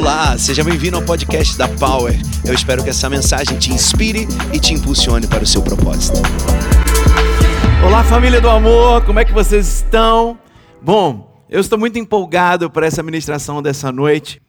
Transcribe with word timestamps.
Olá, 0.00 0.38
seja 0.38 0.64
bem-vindo 0.64 0.96
ao 0.96 1.02
podcast 1.02 1.58
da 1.58 1.68
Power. 1.68 2.18
Eu 2.42 2.54
espero 2.54 2.82
que 2.82 2.88
essa 2.88 3.06
mensagem 3.10 3.58
te 3.58 3.70
inspire 3.70 4.26
e 4.50 4.58
te 4.58 4.72
impulsione 4.72 5.26
para 5.26 5.44
o 5.44 5.46
seu 5.46 5.60
propósito. 5.60 6.16
Olá, 7.86 8.02
família 8.02 8.40
do 8.40 8.48
amor, 8.48 9.04
como 9.04 9.18
é 9.18 9.26
que 9.26 9.32
vocês 9.34 9.68
estão? 9.68 10.38
Bom, 10.80 11.44
eu 11.50 11.60
estou 11.60 11.78
muito 11.78 11.98
empolgado 11.98 12.70
para 12.70 12.86
essa 12.86 13.02
ministração 13.02 13.60
dessa 13.60 13.92
noite. 13.92 14.40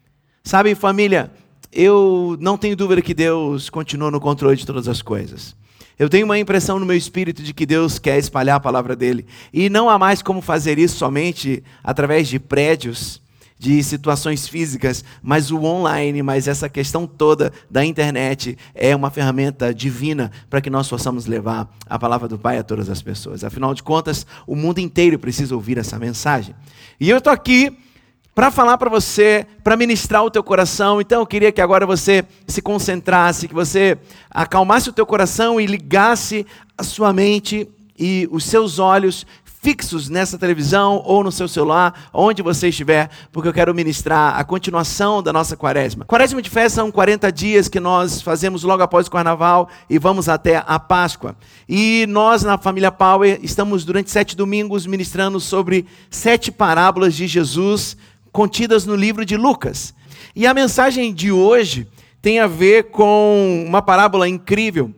Sabe, 0.42 0.74
família, 0.74 1.30
eu 1.70 2.38
não 2.40 2.58
tenho 2.58 2.78
dúvida 2.78 3.02
que 3.02 3.14
Deus 3.14 3.70
continua 3.70 4.10
no 4.10 4.22
controle 4.22 4.56
de 4.56 4.66
todas 4.66 4.88
as 4.88 5.02
coisas. 5.02 5.54
Eu 6.00 6.08
tenho 6.08 6.24
uma 6.24 6.40
impressão 6.40 6.80
no 6.80 6.86
meu 6.86 6.96
espírito 6.96 7.44
de 7.44 7.54
que 7.54 7.66
Deus 7.66 8.00
quer 8.00 8.18
espalhar 8.18 8.56
a 8.56 8.62
palavra 8.62 8.96
dele. 8.96 9.26
E 9.52 9.70
não 9.70 9.90
há 9.90 10.00
mais 10.00 10.22
como 10.22 10.42
fazer 10.42 10.80
isso 10.80 10.96
somente 10.96 11.62
através 11.84 12.30
de 12.30 12.40
prédios, 12.40 13.21
de 13.62 13.84
situações 13.84 14.48
físicas, 14.48 15.06
mas 15.22 15.52
o 15.52 15.64
online, 15.64 16.24
mas 16.24 16.48
essa 16.48 16.68
questão 16.68 17.06
toda 17.06 17.54
da 17.70 17.86
internet 17.86 18.58
é 18.74 18.96
uma 18.96 19.12
ferramenta 19.12 19.72
divina 19.72 20.32
para 20.50 20.60
que 20.60 20.68
nós 20.68 20.90
possamos 20.90 21.28
levar 21.28 21.70
a 21.88 22.00
palavra 22.00 22.28
do 22.28 22.40
Pai 22.40 22.58
a 22.58 22.64
todas 22.64 22.90
as 22.90 23.04
pessoas. 23.04 23.44
Afinal 23.44 23.76
de 23.76 23.84
contas, 23.84 24.26
o 24.48 24.56
mundo 24.56 24.80
inteiro 24.80 25.20
precisa 25.20 25.54
ouvir 25.54 25.78
essa 25.78 26.00
mensagem. 26.00 26.56
E 27.00 27.08
eu 27.08 27.20
estou 27.20 27.32
aqui 27.32 27.78
para 28.34 28.50
falar 28.50 28.80
para 28.80 28.90
você, 28.90 29.46
para 29.64 29.78
ministrar 29.78 30.24
o 30.24 30.32
teu 30.32 30.44
coração. 30.44 31.00
Então 31.00 31.20
eu 31.20 31.28
queria 31.28 31.52
que 31.52 31.62
agora 31.62 31.86
você 31.86 32.26
se 32.48 32.64
concentrasse, 32.64 33.48
que 33.48 33.54
você 33.54 33.96
acalmasse 34.32 34.90
o 34.90 34.94
teu 34.94 35.06
coração 35.06 35.62
e 35.62 35.68
ligasse 35.68 36.48
a 36.76 36.82
sua 36.82 37.14
mente 37.14 37.70
e 37.96 38.28
os 38.32 38.44
seus 38.44 38.80
olhos 38.80 39.24
fixos 39.62 40.10
nessa 40.10 40.40
televisão 40.40 41.04
ou 41.06 41.24
no 41.24 41.32
seu 41.32 41.48
celular, 41.48 42.10
onde 42.12 42.42
você 42.42 42.70
estiver, 42.70 43.12
porque 43.32 43.48
eu 43.48 43.54
quero 43.54 43.76
ministrar 43.76 44.36
a 44.36 44.44
continuação 44.44 45.22
da 45.22 45.32
nossa 45.32 45.56
quaresma. 45.56 46.04
Quaresma 46.04 46.42
de 46.42 46.50
fé 46.50 46.68
são 46.68 46.92
40 46.92 47.32
dias 47.32 47.68
que 47.68 47.80
nós 47.80 48.24
fazemos 48.24 48.64
logo 48.64 48.82
após 48.82 49.06
o 49.06 49.12
carnaval 49.12 49.70
e 49.88 50.00
vamos 50.00 50.28
até 50.28 50.64
a 50.66 50.80
Páscoa. 50.80 51.36
E 51.70 52.08
nós, 52.10 52.42
na 52.42 52.58
família 52.58 52.92
Power, 52.92 53.40
estamos 53.44 53.86
durante 53.86 54.10
sete 54.10 54.36
domingos 54.36 54.88
ministrando 54.88 55.40
sobre 55.40 55.86
sete 56.10 56.52
parábolas 56.52 57.14
de 57.14 57.28
Jesus 57.28 57.96
contidas 58.32 58.84
no 58.84 58.96
livro 58.96 59.24
de 59.24 59.38
Lucas. 59.38 59.94
E 60.36 60.48
a 60.48 60.56
mensagem 60.56 61.14
de 61.14 61.32
hoje 61.32 61.88
tem 62.20 62.40
a 62.40 62.48
ver 62.48 62.86
com 62.86 63.64
uma 63.68 63.82
parábola 63.82 64.28
incrível. 64.28 64.92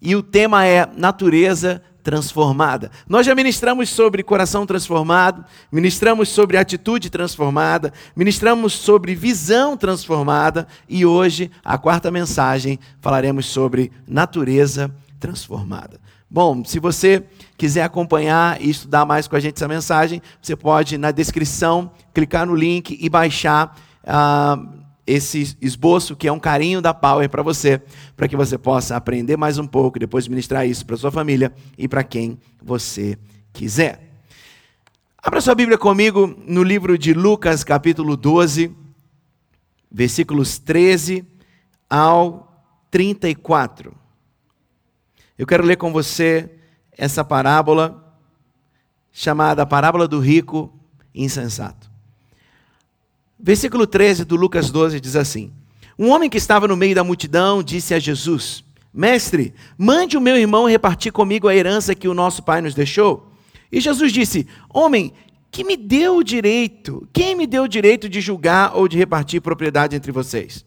E 0.00 0.14
o 0.14 0.22
tema 0.22 0.64
é 0.64 0.88
natureza 0.96 1.82
transformada. 2.04 2.90
Nós 3.08 3.24
já 3.26 3.34
ministramos 3.34 3.88
sobre 3.88 4.22
coração 4.22 4.66
transformado, 4.66 5.42
ministramos 5.72 6.28
sobre 6.28 6.58
atitude 6.58 7.08
transformada, 7.08 7.92
ministramos 8.14 8.74
sobre 8.74 9.14
visão 9.14 9.74
transformada 9.74 10.68
e 10.86 11.06
hoje, 11.06 11.50
a 11.64 11.78
quarta 11.78 12.10
mensagem, 12.10 12.78
falaremos 13.00 13.46
sobre 13.46 13.90
natureza 14.06 14.94
transformada. 15.18 15.98
Bom, 16.30 16.62
se 16.64 16.78
você 16.78 17.24
quiser 17.56 17.84
acompanhar 17.84 18.60
e 18.60 18.68
estudar 18.68 19.06
mais 19.06 19.26
com 19.26 19.36
a 19.36 19.40
gente 19.40 19.56
essa 19.56 19.68
mensagem, 19.68 20.20
você 20.42 20.54
pode, 20.54 20.98
na 20.98 21.10
descrição, 21.10 21.90
clicar 22.12 22.46
no 22.46 22.54
link 22.54 22.98
e 23.00 23.08
baixar. 23.08 23.76
Uh, 24.02 24.83
esse 25.06 25.56
esboço 25.60 26.16
que 26.16 26.26
é 26.26 26.32
um 26.32 26.38
carinho 26.38 26.80
da 26.80 26.94
Power 26.94 27.28
para 27.28 27.42
você, 27.42 27.80
para 28.16 28.26
que 28.28 28.36
você 28.36 28.56
possa 28.56 28.96
aprender 28.96 29.36
mais 29.36 29.58
um 29.58 29.66
pouco, 29.66 29.98
depois 29.98 30.26
ministrar 30.26 30.66
isso 30.66 30.84
para 30.86 30.96
sua 30.96 31.10
família 31.10 31.52
e 31.76 31.86
para 31.86 32.02
quem 32.02 32.38
você 32.62 33.18
quiser. 33.52 34.10
Abra 35.22 35.40
sua 35.40 35.54
Bíblia 35.54 35.78
comigo 35.78 36.26
no 36.46 36.62
livro 36.62 36.98
de 36.98 37.14
Lucas, 37.14 37.64
capítulo 37.64 38.16
12, 38.16 38.74
versículos 39.90 40.58
13 40.58 41.24
ao 41.88 42.62
34. 42.90 43.94
Eu 45.36 45.46
quero 45.46 45.64
ler 45.64 45.76
com 45.76 45.92
você 45.92 46.50
essa 46.92 47.24
parábola 47.24 48.16
chamada 49.12 49.64
Parábola 49.64 50.08
do 50.08 50.18
Rico 50.18 50.72
Insensato. 51.14 51.93
Versículo 53.46 53.86
13 53.86 54.24
do 54.24 54.36
Lucas 54.36 54.70
12 54.70 54.98
diz 54.98 55.14
assim: 55.16 55.52
Um 55.98 56.08
homem 56.08 56.30
que 56.30 56.38
estava 56.38 56.66
no 56.66 56.78
meio 56.78 56.94
da 56.94 57.04
multidão 57.04 57.62
disse 57.62 57.92
a 57.92 57.98
Jesus: 57.98 58.64
Mestre, 58.90 59.52
mande 59.76 60.16
o 60.16 60.20
meu 60.20 60.38
irmão 60.38 60.66
repartir 60.66 61.12
comigo 61.12 61.46
a 61.46 61.54
herança 61.54 61.94
que 61.94 62.08
o 62.08 62.14
nosso 62.14 62.42
pai 62.42 62.62
nos 62.62 62.72
deixou. 62.72 63.30
E 63.70 63.82
Jesus 63.82 64.14
disse: 64.14 64.46
Homem, 64.72 65.12
que 65.50 65.62
me 65.62 65.76
deu 65.76 66.16
o 66.16 66.24
direito? 66.24 67.06
Quem 67.12 67.34
me 67.34 67.46
deu 67.46 67.64
o 67.64 67.68
direito 67.68 68.08
de 68.08 68.18
julgar 68.18 68.74
ou 68.74 68.88
de 68.88 68.96
repartir 68.96 69.42
propriedade 69.42 69.94
entre 69.94 70.10
vocês? 70.10 70.64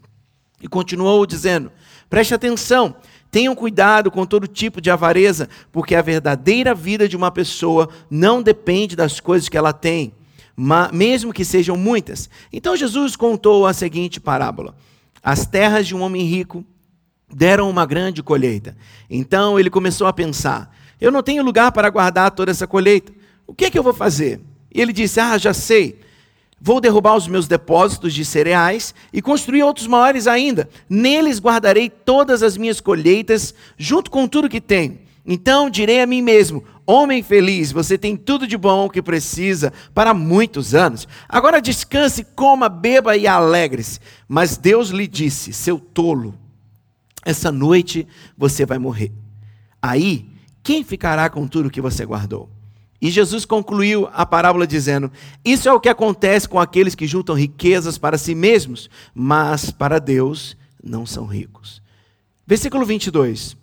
E 0.62 0.68
continuou 0.68 1.26
dizendo: 1.26 1.72
Preste 2.08 2.36
atenção, 2.36 2.98
tenham 3.32 3.56
cuidado 3.56 4.12
com 4.12 4.24
todo 4.24 4.48
tipo 4.48 4.80
de 4.80 4.92
avareza, 4.92 5.50
porque 5.72 5.96
a 5.96 6.02
verdadeira 6.04 6.76
vida 6.76 7.10
de 7.10 7.18
uma 7.18 7.32
pessoa 7.32 7.90
não 8.08 8.40
depende 8.40 8.96
das 8.96 9.20
coisas 9.20 9.50
que 9.50 9.58
ela 9.58 9.74
tem 9.74 10.14
mesmo 10.92 11.32
que 11.32 11.46
sejam 11.46 11.78
muitas. 11.78 12.30
Então 12.52 12.76
Jesus 12.76 13.16
contou 13.16 13.68
a 13.68 13.74
seguinte 13.74 14.20
parábola: 14.20 14.76
As 15.22 15.46
terras 15.46 15.86
de 15.86 15.96
um 15.96 16.02
homem 16.02 16.24
rico 16.24 16.66
deram 17.32 17.70
uma 17.70 17.86
grande 17.86 18.24
colheita. 18.24 18.76
Então 19.10 19.60
ele 19.60 19.70
começou 19.70 20.08
a 20.08 20.14
pensar: 20.14 20.76
Eu 21.00 21.12
não 21.12 21.22
tenho 21.22 21.44
lugar 21.44 21.72
para 21.72 21.90
guardar 21.90 22.32
toda 22.32 22.50
essa 22.50 22.66
colheita. 22.66 23.12
O 23.46 23.54
que 23.54 23.66
é 23.66 23.70
que 23.70 23.78
eu 23.78 23.84
vou 23.84 23.94
fazer? 23.94 24.42
E 24.74 24.82
ele 24.82 24.92
disse: 24.92 25.20
Ah, 25.20 25.38
já 25.38 25.54
sei. 25.54 26.00
Vou 26.60 26.82
derrubar 26.82 27.16
os 27.16 27.28
meus 27.28 27.48
depósitos 27.48 28.14
de 28.16 28.26
cereais 28.26 28.94
e 29.14 29.22
construir 29.22 29.62
outros 29.62 29.86
maiores 29.86 30.26
ainda. 30.26 30.68
Neles 30.90 31.40
guardarei 31.40 31.88
todas 31.88 32.42
as 32.42 32.58
minhas 32.58 32.82
colheitas, 32.82 33.54
junto 33.78 34.10
com 34.10 34.28
tudo 34.28 34.50
que 34.50 34.60
tenho. 34.60 34.98
Então 35.24 35.70
direi 35.70 36.02
a 36.02 36.08
mim 36.08 36.22
mesmo: 36.22 36.64
Homem 36.90 37.22
feliz, 37.22 37.70
você 37.74 37.98
tem 37.98 38.16
tudo 38.16 38.48
de 38.48 38.58
bom 38.58 38.88
que 38.88 39.02
precisa 39.02 39.74
para 39.94 40.14
muitos 40.14 40.74
anos. 40.74 41.06
Agora 41.28 41.62
descanse, 41.62 42.24
coma, 42.24 42.70
beba 42.70 43.18
e 43.18 43.28
alegre-se. 43.28 44.00
Mas 44.26 44.56
Deus 44.56 44.88
lhe 44.88 45.06
disse: 45.06 45.52
Seu 45.52 45.78
tolo, 45.78 46.34
essa 47.26 47.52
noite 47.52 48.08
você 48.38 48.66
vai 48.66 48.78
morrer. 48.78 49.12
Aí, 49.82 50.30
quem 50.64 50.82
ficará 50.82 51.30
com 51.30 51.46
tudo 51.46 51.70
que 51.70 51.82
você 51.82 52.06
guardou? 52.06 52.50
E 53.02 53.12
Jesus 53.12 53.44
concluiu 53.44 54.08
a 54.14 54.26
parábola 54.26 54.66
dizendo: 54.66 55.12
Isso 55.44 55.68
é 55.68 55.74
o 55.74 55.82
que 55.82 55.90
acontece 55.90 56.48
com 56.48 56.58
aqueles 56.58 56.96
que 56.96 57.06
juntam 57.06 57.36
riquezas 57.36 57.98
para 57.98 58.18
si 58.18 58.34
mesmos, 58.34 58.90
mas 59.14 59.72
para 59.72 60.00
Deus 60.00 60.56
não 60.82 61.06
são 61.06 61.26
ricos. 61.26 61.82
Versículo 62.46 62.86
22. 62.86 63.57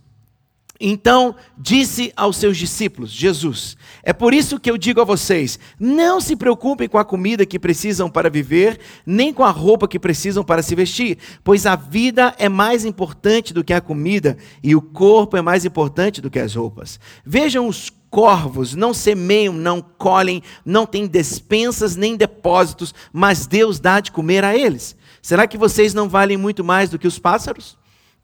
Então 0.80 1.36
disse 1.56 2.12
aos 2.16 2.36
seus 2.36 2.56
discípulos, 2.56 3.10
Jesus: 3.10 3.76
É 4.02 4.12
por 4.12 4.34
isso 4.34 4.58
que 4.58 4.70
eu 4.70 4.76
digo 4.76 5.00
a 5.00 5.04
vocês: 5.04 5.58
não 5.78 6.20
se 6.20 6.34
preocupem 6.34 6.88
com 6.88 6.98
a 6.98 7.04
comida 7.04 7.46
que 7.46 7.58
precisam 7.58 8.10
para 8.10 8.28
viver, 8.28 8.80
nem 9.06 9.32
com 9.32 9.44
a 9.44 9.50
roupa 9.50 9.86
que 9.86 10.00
precisam 10.00 10.42
para 10.42 10.62
se 10.62 10.74
vestir, 10.74 11.18
pois 11.44 11.64
a 11.64 11.76
vida 11.76 12.34
é 12.38 12.48
mais 12.48 12.84
importante 12.84 13.54
do 13.54 13.62
que 13.62 13.72
a 13.72 13.80
comida 13.80 14.36
e 14.62 14.74
o 14.74 14.82
corpo 14.82 15.36
é 15.36 15.42
mais 15.42 15.64
importante 15.64 16.20
do 16.20 16.30
que 16.30 16.40
as 16.40 16.54
roupas. 16.54 16.98
Vejam 17.24 17.68
os 17.68 17.90
corvos, 18.10 18.74
não 18.74 18.92
semeiam, 18.92 19.52
não 19.52 19.80
colhem, 19.80 20.42
não 20.64 20.86
têm 20.86 21.06
despensas 21.06 21.96
nem 21.96 22.16
depósitos, 22.16 22.94
mas 23.12 23.46
Deus 23.46 23.78
dá 23.78 24.00
de 24.00 24.12
comer 24.12 24.44
a 24.44 24.56
eles. 24.56 24.96
Será 25.22 25.46
que 25.46 25.58
vocês 25.58 25.94
não 25.94 26.08
valem 26.08 26.36
muito 26.36 26.64
mais 26.64 26.90
do 26.90 26.98
que 26.98 27.08
os 27.08 27.18
pássaros? 27.18 27.76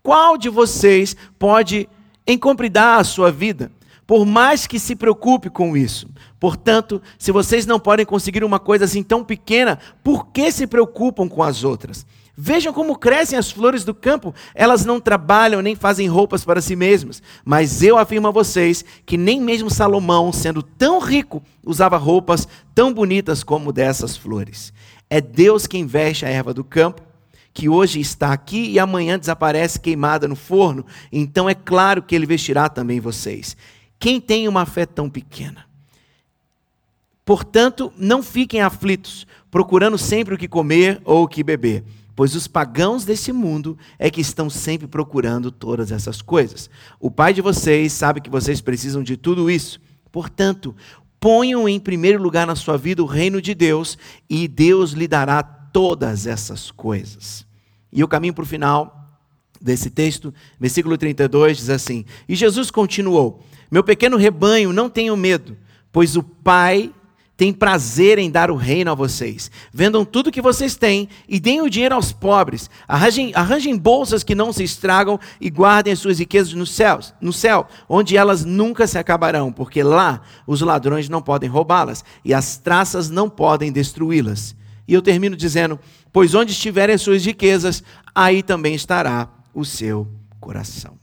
Qual 0.02 0.36
de 0.36 0.48
vocês 0.48 1.16
pode 1.38 1.88
em 2.26 2.38
compridar 2.38 3.00
a 3.00 3.04
sua 3.04 3.30
vida, 3.30 3.70
por 4.06 4.26
mais 4.26 4.66
que 4.66 4.78
se 4.78 4.96
preocupe 4.96 5.48
com 5.48 5.76
isso. 5.76 6.08
Portanto, 6.38 7.00
se 7.18 7.30
vocês 7.30 7.66
não 7.66 7.78
podem 7.78 8.04
conseguir 8.06 8.42
uma 8.42 8.58
coisa 8.58 8.84
assim 8.84 9.02
tão 9.02 9.24
pequena, 9.24 9.78
por 10.02 10.28
que 10.28 10.50
se 10.50 10.66
preocupam 10.66 11.28
com 11.28 11.42
as 11.42 11.62
outras? 11.64 12.04
Vejam 12.42 12.72
como 12.72 12.96
crescem 12.96 13.38
as 13.38 13.50
flores 13.50 13.84
do 13.84 13.94
campo, 13.94 14.34
elas 14.54 14.84
não 14.84 14.98
trabalham 14.98 15.60
nem 15.60 15.74
fazem 15.74 16.08
roupas 16.08 16.42
para 16.42 16.62
si 16.62 16.74
mesmas. 16.74 17.22
Mas 17.44 17.82
eu 17.82 17.98
afirmo 17.98 18.28
a 18.28 18.30
vocês 18.30 18.82
que 19.04 19.18
nem 19.18 19.40
mesmo 19.40 19.68
Salomão, 19.68 20.32
sendo 20.32 20.62
tão 20.62 20.98
rico, 21.00 21.42
usava 21.62 21.98
roupas 21.98 22.48
tão 22.74 22.94
bonitas 22.94 23.42
como 23.42 23.72
dessas 23.72 24.16
flores. 24.16 24.72
É 25.10 25.20
Deus 25.20 25.66
quem 25.66 25.86
veste 25.86 26.24
a 26.24 26.30
erva 26.30 26.54
do 26.54 26.64
campo 26.64 27.09
que 27.52 27.68
hoje 27.68 28.00
está 28.00 28.32
aqui 28.32 28.70
e 28.70 28.78
amanhã 28.78 29.18
desaparece 29.18 29.80
queimada 29.80 30.28
no 30.28 30.36
forno, 30.36 30.86
então 31.12 31.48
é 31.48 31.54
claro 31.54 32.02
que 32.02 32.14
ele 32.14 32.26
vestirá 32.26 32.68
também 32.68 33.00
vocês. 33.00 33.56
Quem 33.98 34.20
tem 34.20 34.48
uma 34.48 34.64
fé 34.64 34.86
tão 34.86 35.10
pequena? 35.10 35.66
Portanto, 37.24 37.92
não 37.96 38.22
fiquem 38.22 38.60
aflitos, 38.60 39.26
procurando 39.50 39.98
sempre 39.98 40.34
o 40.34 40.38
que 40.38 40.48
comer 40.48 41.00
ou 41.04 41.24
o 41.24 41.28
que 41.28 41.44
beber, 41.44 41.84
pois 42.16 42.34
os 42.34 42.46
pagãos 42.46 43.04
desse 43.04 43.32
mundo 43.32 43.78
é 43.98 44.10
que 44.10 44.20
estão 44.20 44.48
sempre 44.48 44.88
procurando 44.88 45.50
todas 45.50 45.92
essas 45.92 46.22
coisas. 46.22 46.70
O 46.98 47.10
Pai 47.10 47.32
de 47.32 47.42
vocês 47.42 47.92
sabe 47.92 48.20
que 48.20 48.30
vocês 48.30 48.60
precisam 48.60 49.02
de 49.02 49.16
tudo 49.16 49.50
isso. 49.50 49.80
Portanto, 50.10 50.74
ponham 51.20 51.68
em 51.68 51.78
primeiro 51.78 52.22
lugar 52.22 52.46
na 52.46 52.56
sua 52.56 52.76
vida 52.76 53.02
o 53.02 53.06
reino 53.06 53.40
de 53.40 53.54
Deus 53.54 53.98
e 54.28 54.48
Deus 54.48 54.92
lhe 54.92 55.06
dará 55.06 55.59
todas 55.72 56.26
essas 56.26 56.70
coisas. 56.70 57.46
E 57.92 58.00
eu 58.00 58.08
caminho 58.08 58.34
para 58.34 58.42
o 58.42 58.46
final 58.46 58.96
desse 59.60 59.90
texto, 59.90 60.32
versículo 60.58 60.96
32 60.96 61.58
diz 61.58 61.70
assim: 61.70 62.04
E 62.28 62.34
Jesus 62.34 62.70
continuou: 62.70 63.44
Meu 63.70 63.84
pequeno 63.84 64.16
rebanho, 64.16 64.72
não 64.72 64.88
tenham 64.88 65.16
medo, 65.16 65.56
pois 65.92 66.16
o 66.16 66.22
Pai 66.22 66.92
tem 67.40 67.54
prazer 67.54 68.18
em 68.18 68.30
dar 68.30 68.50
o 68.50 68.54
reino 68.54 68.90
a 68.90 68.94
vocês. 68.94 69.50
Vendam 69.72 70.04
tudo 70.04 70.30
que 70.30 70.42
vocês 70.42 70.76
têm 70.76 71.08
e 71.26 71.40
deem 71.40 71.62
o 71.62 71.70
dinheiro 71.70 71.94
aos 71.94 72.12
pobres. 72.12 72.68
Arranjem, 72.86 73.32
arranjem 73.34 73.78
bolsas 73.78 74.22
que 74.22 74.34
não 74.34 74.52
se 74.52 74.62
estragam 74.62 75.18
e 75.40 75.48
guardem 75.48 75.90
as 75.90 76.00
suas 76.00 76.18
riquezas 76.18 76.52
no 76.52 76.66
céu, 76.66 77.00
no 77.18 77.32
céu, 77.32 77.66
onde 77.88 78.14
elas 78.14 78.44
nunca 78.44 78.86
se 78.86 78.98
acabarão, 78.98 79.50
porque 79.50 79.82
lá 79.82 80.20
os 80.46 80.60
ladrões 80.60 81.08
não 81.08 81.22
podem 81.22 81.48
roubá-las 81.48 82.04
e 82.22 82.34
as 82.34 82.58
traças 82.58 83.08
não 83.08 83.30
podem 83.30 83.72
destruí-las. 83.72 84.54
E 84.90 84.94
eu 84.94 85.00
termino 85.00 85.36
dizendo: 85.36 85.78
Pois 86.12 86.34
onde 86.34 86.50
estiverem 86.50 86.96
as 86.96 87.00
suas 87.00 87.24
riquezas, 87.24 87.80
aí 88.12 88.42
também 88.42 88.74
estará 88.74 89.28
o 89.54 89.64
seu 89.64 90.08
coração. 90.40 90.98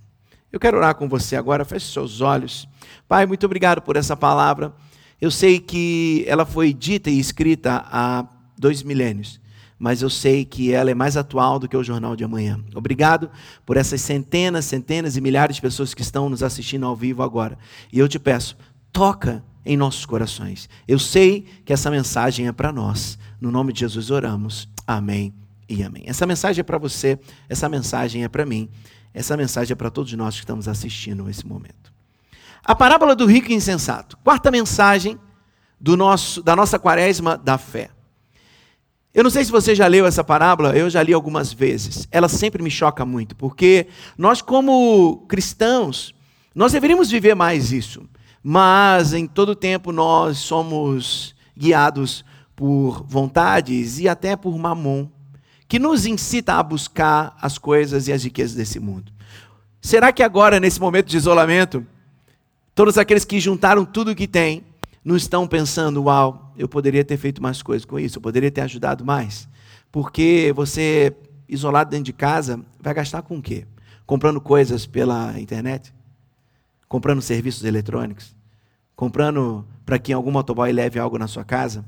Eu 0.52 0.60
quero 0.60 0.76
orar 0.76 0.94
com 0.96 1.08
você 1.08 1.38
agora, 1.38 1.64
feche 1.64 1.94
seus 1.94 2.20
olhos. 2.20 2.68
Pai, 3.08 3.26
muito 3.26 3.46
obrigado 3.46 3.82
por 3.82 3.96
essa 3.96 4.18
palavra. 4.18 4.74
Eu 5.22 5.32
sei 5.32 5.58
que 5.58 6.26
ela 6.28 6.46
foi 6.46 6.74
dita 6.74 7.10
e 7.10 7.18
escrita 7.18 7.86
há 7.90 8.28
dois 8.58 8.84
milênios, 8.84 9.40
mas 9.80 10.02
eu 10.02 10.10
sei 10.10 10.44
que 10.44 10.74
ela 10.74 10.92
é 10.92 10.94
mais 10.94 11.16
atual 11.16 11.58
do 11.58 11.70
que 11.70 11.78
o 11.78 11.84
jornal 11.84 12.14
de 12.14 12.26
amanhã. 12.26 12.60
Obrigado 12.76 13.32
por 13.66 13.78
essas 13.78 14.02
centenas, 14.02 14.66
centenas 14.66 15.16
e 15.16 15.22
milhares 15.22 15.56
de 15.56 15.62
pessoas 15.62 15.94
que 15.94 16.02
estão 16.02 16.30
nos 16.30 16.44
assistindo 16.44 16.86
ao 16.86 16.96
vivo 16.96 17.24
agora. 17.24 17.58
E 17.92 18.00
eu 18.00 18.08
te 18.10 18.20
peço, 18.20 18.58
toca 18.92 19.42
em 19.66 19.78
nossos 19.78 20.06
corações. 20.06 20.70
Eu 20.86 21.00
sei 21.00 21.46
que 21.64 21.72
essa 21.72 21.90
mensagem 21.90 22.48
é 22.48 22.52
para 22.52 22.74
nós. 22.74 23.18
No 23.40 23.52
nome 23.52 23.72
de 23.72 23.82
Jesus 23.82 24.10
oramos. 24.10 24.68
Amém 24.86 25.34
e 25.70 25.84
amém. 25.84 26.04
Essa 26.08 26.26
mensagem 26.26 26.62
é 26.62 26.64
para 26.64 26.78
você, 26.78 27.20
essa 27.48 27.70
mensagem 27.70 28.24
é 28.24 28.30
para 28.30 28.46
mim, 28.46 28.70
essa 29.14 29.36
mensagem 29.38 29.74
é 29.74 29.76
para 29.76 29.90
todos 29.90 30.12
nós 30.14 30.36
que 30.36 30.42
estamos 30.42 30.68
assistindo 30.68 31.24
nesse 31.24 31.46
momento. 31.46 31.94
A 32.64 32.76
parábola 32.76 33.16
do 33.16 33.26
rico 33.26 33.52
e 33.52 33.56
insensato. 33.56 34.18
Quarta 34.24 34.52
mensagem 34.52 35.20
do 35.80 35.96
nosso, 35.96 36.42
da 36.42 36.56
nossa 36.56 36.78
quaresma 36.78 37.38
da 37.38 37.58
fé. 37.58 37.92
Eu 39.14 39.24
não 39.24 39.32
sei 39.32 39.44
se 39.44 39.52
você 39.52 39.74
já 39.74 39.88
leu 39.88 40.06
essa 40.06 40.24
parábola, 40.24 40.78
eu 40.78 40.90
já 40.90 41.02
li 41.02 41.14
algumas 41.14 41.52
vezes. 41.52 42.08
Ela 42.12 42.28
sempre 42.28 42.62
me 42.62 42.70
choca 42.70 43.06
muito, 43.06 43.36
porque 43.36 43.88
nós, 44.18 44.42
como 44.42 45.26
cristãos, 45.28 46.14
nós 46.54 46.72
deveríamos 46.72 47.10
viver 47.10 47.36
mais 47.36 47.72
isso. 47.72 48.08
Mas 48.44 49.14
em 49.14 49.28
todo 49.28 49.56
tempo 49.56 49.92
nós 49.92 50.38
somos 50.38 51.36
guiados 51.58 52.24
por 52.58 53.06
vontades 53.08 54.00
e 54.00 54.10
até 54.10 54.36
por 54.36 54.58
mamon, 54.58 55.08
que 55.70 55.80
nos 55.80 56.06
incita 56.06 56.56
a 56.56 56.64
buscar 56.64 57.38
as 57.42 57.58
coisas 57.58 58.10
e 58.10 58.12
as 58.12 58.26
riquezas 58.26 58.54
desse 58.54 58.82
mundo. 58.82 59.14
Será 59.80 60.12
que 60.12 60.22
agora, 60.22 60.60
nesse 60.60 60.82
momento 60.82 61.08
de 61.08 61.16
isolamento, 61.16 61.86
Todos 62.78 63.00
aqueles 63.00 63.26
que 63.26 63.40
juntaram 63.40 63.84
tudo 63.84 64.12
o 64.12 64.16
que 64.16 64.28
têm 64.28 64.64
não 65.04 65.16
estão 65.16 65.48
pensando, 65.48 66.04
uau, 66.04 66.54
eu 66.56 66.70
poderia 66.70 67.04
ter 67.04 67.18
feito 67.18 67.42
mais 67.42 67.64
coisas 67.64 67.84
com 67.84 68.00
isso, 68.00 68.20
eu 68.20 68.22
poderia 68.22 68.52
ter 68.52 68.62
ajudado 68.62 69.04
mais. 69.04 69.50
Porque 69.92 70.54
você, 70.56 71.12
isolado 71.50 71.90
dentro 71.90 72.04
de 72.04 72.14
casa, 72.14 72.64
vai 72.80 72.94
gastar 72.94 73.24
com 73.24 73.40
o 73.40 73.42
quê? 73.42 73.66
Comprando 74.06 74.40
coisas 74.40 74.86
pela 74.86 75.40
internet? 75.40 75.92
Comprando 76.88 77.20
serviços 77.20 77.64
eletrônicos? 77.64 78.36
Comprando 78.96 79.66
para 79.84 79.98
que 79.98 80.14
algum 80.14 80.30
motoboy 80.30 80.72
leve 80.72 81.00
algo 81.00 81.18
na 81.18 81.26
sua 81.26 81.44
casa? 81.44 81.84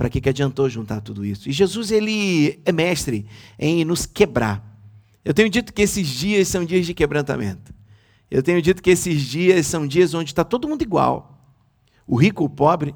Para 0.00 0.08
que, 0.08 0.18
que 0.18 0.30
adiantou 0.30 0.66
juntar 0.66 1.02
tudo 1.02 1.26
isso? 1.26 1.46
E 1.46 1.52
Jesus, 1.52 1.90
ele 1.90 2.58
é 2.64 2.72
mestre 2.72 3.26
em 3.58 3.84
nos 3.84 4.06
quebrar. 4.06 4.64
Eu 5.22 5.34
tenho 5.34 5.50
dito 5.50 5.74
que 5.74 5.82
esses 5.82 6.08
dias 6.08 6.48
são 6.48 6.64
dias 6.64 6.86
de 6.86 6.94
quebrantamento. 6.94 7.70
Eu 8.30 8.42
tenho 8.42 8.62
dito 8.62 8.82
que 8.82 8.88
esses 8.88 9.20
dias 9.20 9.66
são 9.66 9.86
dias 9.86 10.14
onde 10.14 10.30
está 10.30 10.42
todo 10.42 10.66
mundo 10.66 10.80
igual. 10.80 11.54
O 12.06 12.16
rico, 12.16 12.42
o 12.42 12.48
pobre, 12.48 12.94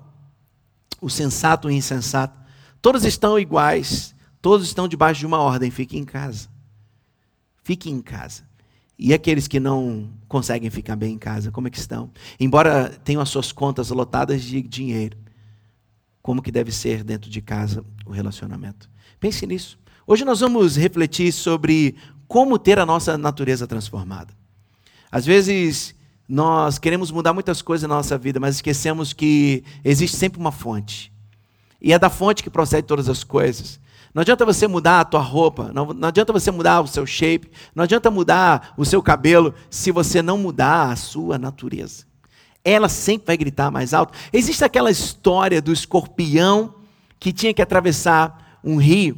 o 0.98 1.10
sensato, 1.10 1.68
o 1.68 1.70
insensato. 1.70 2.40
Todos 2.80 3.04
estão 3.04 3.38
iguais. 3.38 4.16
Todos 4.40 4.66
estão 4.66 4.88
debaixo 4.88 5.20
de 5.20 5.26
uma 5.26 5.40
ordem. 5.40 5.70
Fique 5.70 5.98
em 5.98 6.06
casa. 6.06 6.48
Fique 7.62 7.90
em 7.90 8.00
casa. 8.00 8.44
E 8.98 9.12
aqueles 9.12 9.46
que 9.46 9.60
não 9.60 10.08
conseguem 10.26 10.70
ficar 10.70 10.96
bem 10.96 11.12
em 11.12 11.18
casa, 11.18 11.50
como 11.50 11.68
é 11.68 11.70
que 11.70 11.78
estão? 11.78 12.10
Embora 12.40 12.88
tenham 12.88 13.20
as 13.20 13.28
suas 13.28 13.52
contas 13.52 13.90
lotadas 13.90 14.42
de 14.42 14.62
dinheiro, 14.62 15.18
como 16.24 16.40
que 16.40 16.50
deve 16.50 16.72
ser 16.72 17.04
dentro 17.04 17.28
de 17.28 17.42
casa 17.42 17.84
o 18.06 18.10
relacionamento? 18.10 18.88
Pense 19.20 19.46
nisso. 19.46 19.78
Hoje 20.06 20.24
nós 20.24 20.40
vamos 20.40 20.74
refletir 20.74 21.30
sobre 21.30 21.96
como 22.26 22.58
ter 22.58 22.78
a 22.78 22.86
nossa 22.86 23.18
natureza 23.18 23.66
transformada. 23.66 24.32
Às 25.12 25.26
vezes 25.26 25.94
nós 26.26 26.78
queremos 26.78 27.10
mudar 27.10 27.34
muitas 27.34 27.60
coisas 27.60 27.86
na 27.86 27.96
nossa 27.96 28.16
vida, 28.16 28.40
mas 28.40 28.54
esquecemos 28.54 29.12
que 29.12 29.64
existe 29.84 30.16
sempre 30.16 30.40
uma 30.40 30.50
fonte. 30.50 31.12
E 31.78 31.92
é 31.92 31.98
da 31.98 32.08
fonte 32.08 32.42
que 32.42 32.48
procede 32.48 32.86
todas 32.86 33.10
as 33.10 33.22
coisas. 33.22 33.78
Não 34.14 34.22
adianta 34.22 34.46
você 34.46 34.66
mudar 34.66 35.00
a 35.00 35.04
tua 35.04 35.20
roupa, 35.20 35.72
não, 35.74 35.92
não 35.92 36.08
adianta 36.08 36.32
você 36.32 36.50
mudar 36.50 36.80
o 36.80 36.86
seu 36.86 37.04
shape, 37.04 37.50
não 37.74 37.84
adianta 37.84 38.10
mudar 38.10 38.72
o 38.78 38.84
seu 38.86 39.02
cabelo 39.02 39.54
se 39.68 39.90
você 39.90 40.22
não 40.22 40.38
mudar 40.38 40.90
a 40.90 40.96
sua 40.96 41.36
natureza. 41.36 42.06
Ela 42.64 42.88
sempre 42.88 43.26
vai 43.26 43.36
gritar 43.36 43.70
mais 43.70 43.92
alto. 43.92 44.16
Existe 44.32 44.64
aquela 44.64 44.90
história 44.90 45.60
do 45.60 45.72
escorpião 45.72 46.74
que 47.20 47.32
tinha 47.32 47.52
que 47.52 47.62
atravessar 47.62 48.58
um 48.64 48.76
rio 48.76 49.16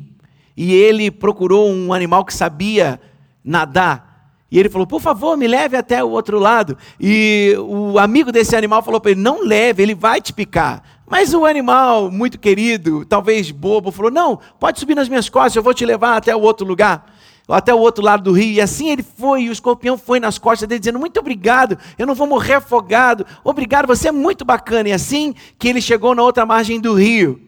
e 0.57 0.75
ele 0.75 1.11
procurou 1.11 1.71
um 1.71 1.93
animal 1.93 2.25
que 2.25 2.35
sabia 2.35 3.01
nadar 3.45 4.07
e 4.51 4.59
ele 4.59 4.69
falou: 4.69 4.87
Por 4.87 5.01
favor, 5.01 5.37
me 5.37 5.47
leve 5.47 5.77
até 5.77 6.03
o 6.03 6.11
outro 6.11 6.39
lado. 6.39 6.79
E 7.01 7.55
o 7.59 7.99
amigo 7.99 8.31
desse 8.31 8.55
animal 8.55 8.83
falou 8.83 9.01
para 9.01 9.11
ele: 9.11 9.21
Não 9.21 9.45
leve, 9.45 9.83
ele 9.83 9.95
vai 9.95 10.21
te 10.21 10.33
picar. 10.33 10.83
Mas 11.09 11.35
o 11.35 11.45
animal, 11.45 12.11
muito 12.11 12.39
querido, 12.39 13.05
talvez 13.05 13.51
bobo, 13.51 13.91
falou: 13.91 14.11
Não, 14.11 14.39
pode 14.59 14.79
subir 14.79 14.95
nas 14.95 15.09
minhas 15.09 15.29
costas, 15.29 15.57
eu 15.57 15.63
vou 15.63 15.75
te 15.75 15.85
levar 15.85 16.17
até 16.17 16.35
o 16.35 16.41
outro 16.41 16.67
lugar, 16.67 17.16
até 17.55 17.75
o 17.75 17.79
outro 17.79 18.03
lado 18.03 18.25
do 18.25 18.33
rio. 18.33 18.53
E 18.53 18.61
assim 18.61 18.91
ele 18.91 19.03
foi, 19.03 19.43
e 19.43 19.49
o 19.49 19.53
escorpião 19.53 19.97
foi 19.97 20.19
nas 20.19 20.39
costas 20.39 20.69
dele, 20.69 20.81
dizendo: 20.81 20.99
Muito 20.99 21.21
obrigado, 21.21 21.79
eu 21.99 22.07
não 22.07 22.15
vou 22.15 22.27
morrer 22.27 22.55
afogado. 22.55 23.27
Obrigado, 23.45 23.87
você 23.87 24.09
é 24.09 24.13
muito 24.13 24.45
bacana. 24.45 24.89
E 24.89 24.93
assim 24.93 25.35
que 25.59 25.69
ele 25.69 25.81
chegou 25.81 26.15
na 26.15 26.23
outra 26.23 26.45
margem 26.45 26.81
do 26.81 26.95
rio, 26.95 27.41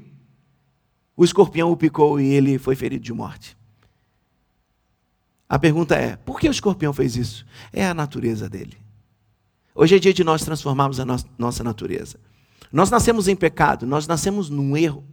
o 1.16 1.24
escorpião 1.24 1.72
o 1.72 1.76
picou 1.76 2.20
e 2.20 2.26
ele 2.26 2.58
foi 2.58 2.76
ferido 2.76 3.04
de 3.04 3.12
morte. 3.12 3.56
A 5.48 5.58
pergunta 5.58 5.96
é: 5.96 6.16
por 6.16 6.38
que 6.38 6.48
o 6.48 6.52
escorpião 6.52 6.92
fez 6.92 7.16
isso? 7.16 7.46
É 7.72 7.86
a 7.86 7.94
natureza 7.94 8.48
dele. 8.48 8.76
Hoje 9.74 9.96
é 9.96 9.98
dia 9.98 10.12
de 10.12 10.24
nós 10.24 10.44
transformarmos 10.44 11.00
a 11.00 11.04
no 11.04 11.16
nossa 11.38 11.64
natureza. 11.64 12.18
Nós 12.72 12.90
nascemos 12.90 13.28
em 13.28 13.36
pecado, 13.36 13.86
nós 13.86 14.06
nascemos 14.06 14.50
num 14.50 14.76
erro. 14.76 15.04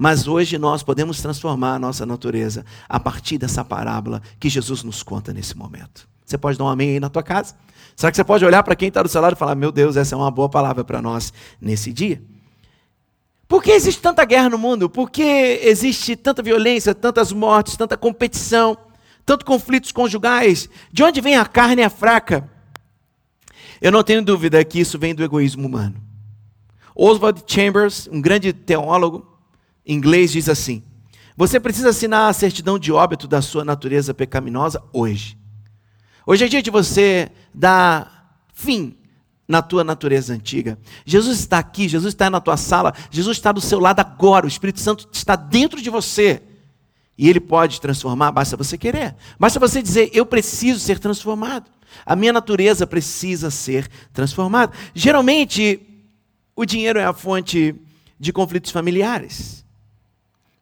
Mas 0.00 0.26
hoje 0.26 0.56
nós 0.56 0.82
podemos 0.82 1.20
transformar 1.20 1.74
a 1.74 1.78
nossa 1.78 2.06
natureza 2.06 2.64
a 2.88 2.98
partir 2.98 3.36
dessa 3.36 3.62
parábola 3.62 4.22
que 4.38 4.48
Jesus 4.48 4.82
nos 4.82 5.02
conta 5.02 5.30
nesse 5.30 5.54
momento. 5.54 6.08
Você 6.24 6.38
pode 6.38 6.56
dar 6.56 6.64
um 6.64 6.68
amém 6.68 6.92
aí 6.92 7.00
na 7.00 7.10
tua 7.10 7.22
casa? 7.22 7.54
Será 7.94 8.10
que 8.10 8.16
você 8.16 8.24
pode 8.24 8.42
olhar 8.42 8.62
para 8.62 8.74
quem 8.74 8.88
está 8.88 9.02
do 9.02 9.10
seu 9.10 9.20
lado 9.20 9.34
e 9.34 9.36
falar: 9.36 9.54
Meu 9.54 9.70
Deus, 9.70 9.98
essa 9.98 10.14
é 10.14 10.18
uma 10.18 10.30
boa 10.30 10.48
palavra 10.48 10.82
para 10.82 11.02
nós 11.02 11.34
nesse 11.60 11.92
dia? 11.92 12.22
Por 13.46 13.62
que 13.62 13.72
existe 13.72 14.00
tanta 14.00 14.24
guerra 14.24 14.48
no 14.48 14.56
mundo? 14.56 14.88
Por 14.88 15.10
que 15.10 15.60
existe 15.62 16.16
tanta 16.16 16.42
violência, 16.42 16.94
tantas 16.94 17.30
mortes, 17.30 17.76
tanta 17.76 17.94
competição? 17.94 18.78
tanto 19.30 19.44
conflitos 19.44 19.92
conjugais. 19.92 20.68
De 20.92 21.04
onde 21.04 21.20
vem 21.20 21.36
a 21.36 21.46
carne 21.46 21.84
a 21.84 21.90
fraca? 21.90 22.50
Eu 23.80 23.92
não 23.92 24.02
tenho 24.02 24.24
dúvida 24.24 24.64
que 24.64 24.80
isso 24.80 24.98
vem 24.98 25.14
do 25.14 25.22
egoísmo 25.22 25.68
humano. 25.68 25.94
Oswald 26.96 27.44
Chambers, 27.46 28.08
um 28.10 28.20
grande 28.20 28.52
teólogo 28.52 29.29
inglês, 29.92 30.32
diz 30.32 30.48
assim: 30.48 30.82
Você 31.36 31.58
precisa 31.58 31.90
assinar 31.90 32.30
a 32.30 32.32
certidão 32.32 32.78
de 32.78 32.92
óbito 32.92 33.26
da 33.26 33.42
sua 33.42 33.64
natureza 33.64 34.14
pecaminosa 34.14 34.82
hoje. 34.92 35.38
Hoje 36.26 36.44
é 36.44 36.48
dia 36.48 36.62
de 36.62 36.70
você 36.70 37.30
dar 37.52 38.38
fim 38.54 38.96
na 39.48 39.60
tua 39.60 39.82
natureza 39.82 40.32
antiga. 40.32 40.78
Jesus 41.04 41.40
está 41.40 41.58
aqui, 41.58 41.88
Jesus 41.88 42.14
está 42.14 42.30
na 42.30 42.40
tua 42.40 42.56
sala, 42.56 42.94
Jesus 43.10 43.36
está 43.36 43.50
do 43.50 43.60
seu 43.60 43.80
lado 43.80 43.98
agora, 43.98 44.46
o 44.46 44.48
Espírito 44.48 44.78
Santo 44.78 45.08
está 45.12 45.34
dentro 45.34 45.82
de 45.82 45.90
você. 45.90 46.42
E 47.18 47.28
ele 47.28 47.40
pode 47.40 47.80
transformar, 47.80 48.30
basta 48.30 48.56
você 48.56 48.78
querer. 48.78 49.14
Basta 49.38 49.58
você 49.58 49.82
dizer: 49.82 50.10
Eu 50.12 50.24
preciso 50.24 50.78
ser 50.78 50.98
transformado. 50.98 51.70
A 52.06 52.14
minha 52.14 52.32
natureza 52.32 52.86
precisa 52.86 53.50
ser 53.50 53.88
transformada. 54.12 54.72
Geralmente, 54.94 55.80
o 56.54 56.64
dinheiro 56.64 56.98
é 56.98 57.04
a 57.04 57.12
fonte 57.12 57.74
de 58.18 58.32
conflitos 58.32 58.70
familiares. 58.70 59.59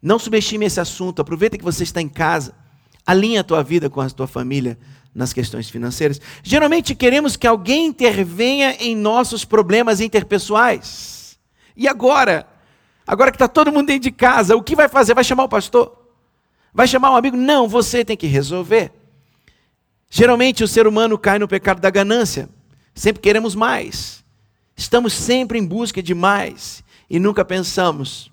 Não 0.00 0.19
subestime 0.19 0.67
esse 0.67 0.81
assunto. 0.81 1.21
Aproveita 1.21 1.59
que 1.59 1.64
você 1.64 1.83
está 1.83 2.00
em 2.00 2.09
casa. 2.09 2.55
Alinha 3.07 3.40
a 3.40 3.45
tua 3.45 3.62
vida 3.62 3.88
com 3.88 4.00
a 4.00 4.11
tua 4.11 4.26
família 4.26 4.78
nas 5.14 5.33
questões 5.33 5.69
financeiras. 5.69 6.21
Geralmente 6.43 6.95
queremos 6.95 7.37
que 7.37 7.47
alguém 7.47 7.87
intervenha 7.87 8.76
em 8.78 8.95
nossos 8.95 9.45
problemas 9.45 10.00
interpessoais. 10.00 11.38
E 11.76 11.88
agora? 11.88 12.47
Agora 13.07 13.31
que 13.31 13.37
está 13.37 13.49
todo 13.49 13.73
mundo 13.73 13.87
dentro 13.87 14.02
de 14.02 14.11
casa, 14.11 14.55
o 14.55 14.62
que 14.62 14.76
vai 14.76 14.88
fazer? 14.88 15.14
Vai 15.14 15.25
chamar 15.25 15.45
o 15.45 15.49
pastor? 15.49 15.97
Vai 16.73 16.87
chamar 16.87 17.11
um 17.11 17.17
amigo? 17.17 17.37
Não, 17.37 17.67
você 17.67 18.05
tem 18.05 18.17
que 18.17 18.26
resolver. 18.26 18.93
Geralmente 20.11 20.62
o 20.62 20.69
ser 20.69 20.87
humano 20.87 21.19
cai 21.19 21.38
no 21.38 21.49
pecado 21.49 21.81
da 21.81 21.90
ganância. 21.90 22.49
Sempre 22.95 23.23
queremos 23.23 23.55
mais. 23.55 24.25
Estamos 24.76 25.12
sempre 25.12 25.59
em 25.59 25.67
busca 25.67 26.02
de 26.02 26.14
mais 26.14 26.85
e 27.11 27.19
nunca 27.19 27.45
pensamos, 27.45 28.31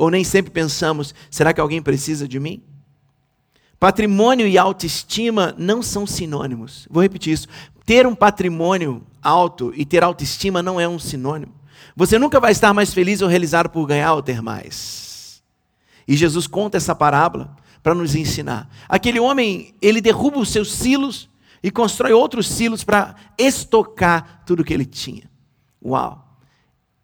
ou 0.00 0.10
nem 0.10 0.24
sempre 0.24 0.50
pensamos, 0.50 1.14
será 1.30 1.52
que 1.52 1.60
alguém 1.60 1.82
precisa 1.82 2.26
de 2.26 2.40
mim? 2.40 2.62
Patrimônio 3.78 4.46
e 4.46 4.56
autoestima 4.56 5.54
não 5.58 5.82
são 5.82 6.06
sinônimos. 6.06 6.88
Vou 6.90 7.02
repetir 7.02 7.34
isso. 7.34 7.46
Ter 7.84 8.06
um 8.06 8.14
patrimônio 8.14 9.06
alto 9.22 9.74
e 9.76 9.84
ter 9.84 10.02
autoestima 10.02 10.62
não 10.62 10.80
é 10.80 10.88
um 10.88 10.98
sinônimo. 10.98 11.52
Você 11.94 12.18
nunca 12.18 12.40
vai 12.40 12.50
estar 12.50 12.72
mais 12.72 12.94
feliz 12.94 13.20
ou 13.20 13.28
realizado 13.28 13.68
por 13.68 13.86
ganhar 13.86 14.14
ou 14.14 14.22
ter 14.22 14.40
mais. 14.40 15.42
E 16.08 16.16
Jesus 16.16 16.46
conta 16.46 16.78
essa 16.78 16.94
parábola 16.94 17.54
para 17.82 17.94
nos 17.94 18.14
ensinar. 18.14 18.70
Aquele 18.88 19.20
homem, 19.20 19.74
ele 19.82 20.00
derruba 20.00 20.38
os 20.38 20.48
seus 20.48 20.72
silos 20.72 21.28
e 21.62 21.70
constrói 21.70 22.14
outros 22.14 22.48
silos 22.48 22.82
para 22.82 23.14
estocar 23.36 24.44
tudo 24.46 24.64
que 24.64 24.72
ele 24.72 24.86
tinha. 24.86 25.30
Uau! 25.84 26.26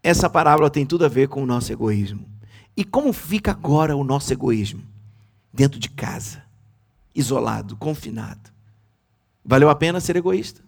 Essa 0.03 0.31
parábola 0.31 0.71
tem 0.71 0.87
tudo 0.87 1.05
a 1.05 1.09
ver 1.09 1.29
com 1.29 1.43
o 1.43 1.47
nosso 1.47 1.71
egoísmo. 1.71 2.36
E 2.77 2.85
como 2.85 3.13
fica 3.13 3.53
agora 3.53 3.97
o 3.97 4.05
nosso 4.05 4.33
egoísmo? 4.33 4.83
Dentro 5.53 5.79
de 5.81 5.89
casa, 5.89 6.43
isolado, 7.15 7.77
confinado. 7.77 8.51
Valeu 9.45 9.71
a 9.71 9.75
pena 9.75 10.01
ser 10.01 10.17
egoísta? 10.17 10.61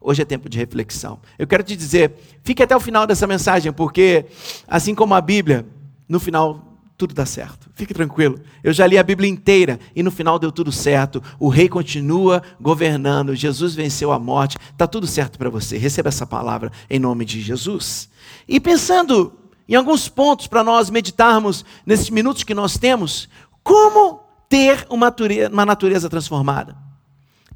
Hoje 0.00 0.22
é 0.22 0.24
tempo 0.24 0.48
de 0.48 0.58
reflexão. 0.58 1.18
Eu 1.38 1.46
quero 1.46 1.62
te 1.62 1.76
dizer, 1.76 2.14
fique 2.42 2.62
até 2.62 2.74
o 2.74 2.80
final 2.80 3.06
dessa 3.06 3.26
mensagem, 3.26 3.72
porque 3.72 4.26
assim 4.66 4.94
como 4.94 5.14
a 5.14 5.20
Bíblia, 5.20 5.66
no 6.08 6.20
final 6.20 6.74
tudo 6.96 7.12
dá 7.12 7.26
certo. 7.26 7.68
Fique 7.74 7.92
tranquilo. 7.92 8.38
Eu 8.62 8.72
já 8.72 8.86
li 8.86 8.96
a 8.96 9.02
Bíblia 9.02 9.28
inteira 9.28 9.80
e 9.96 10.02
no 10.02 10.10
final 10.10 10.38
deu 10.38 10.52
tudo 10.52 10.70
certo. 10.70 11.22
O 11.40 11.48
rei 11.48 11.68
continua 11.68 12.42
governando. 12.60 13.34
Jesus 13.34 13.74
venceu 13.74 14.12
a 14.12 14.18
morte. 14.18 14.56
Está 14.70 14.86
tudo 14.86 15.06
certo 15.06 15.36
para 15.36 15.50
você. 15.50 15.76
Receba 15.76 16.08
essa 16.08 16.26
palavra 16.26 16.70
em 16.88 17.00
nome 17.00 17.24
de 17.24 17.40
Jesus. 17.40 18.08
E 18.46 18.60
pensando 18.60 19.32
em 19.68 19.74
alguns 19.74 20.08
pontos 20.08 20.46
para 20.46 20.64
nós 20.64 20.90
meditarmos 20.90 21.64
nesses 21.84 22.10
minutos 22.10 22.44
que 22.44 22.54
nós 22.54 22.76
temos, 22.76 23.28
como 23.62 24.20
ter 24.48 24.86
uma 24.90 25.06
natureza, 25.06 25.52
uma 25.52 25.66
natureza 25.66 26.10
transformada? 26.10 26.76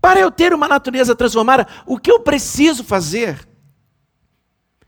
Para 0.01 0.21
eu 0.21 0.31
ter 0.31 0.55
uma 0.55 0.69
natureza 0.69 1.15
transformada, 1.15 1.67
o 1.87 1.99
que 1.99 2.11
eu 2.11 2.21
preciso 2.21 2.85
fazer? 2.85 3.47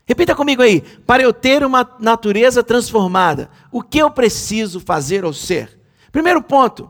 Repita 0.05 0.35
comigo 0.35 0.61
aí. 0.61 0.81
Para 0.81 1.23
eu 1.23 1.31
ter 1.31 1.63
uma 1.63 1.89
natureza 1.99 2.63
transformada, 2.63 3.49
o 3.71 3.81
que 3.81 3.99
eu 3.99 4.09
preciso 4.09 4.79
fazer 4.79 5.23
ou 5.23 5.33
ser? 5.33 5.79
Primeiro 6.11 6.41
ponto. 6.41 6.89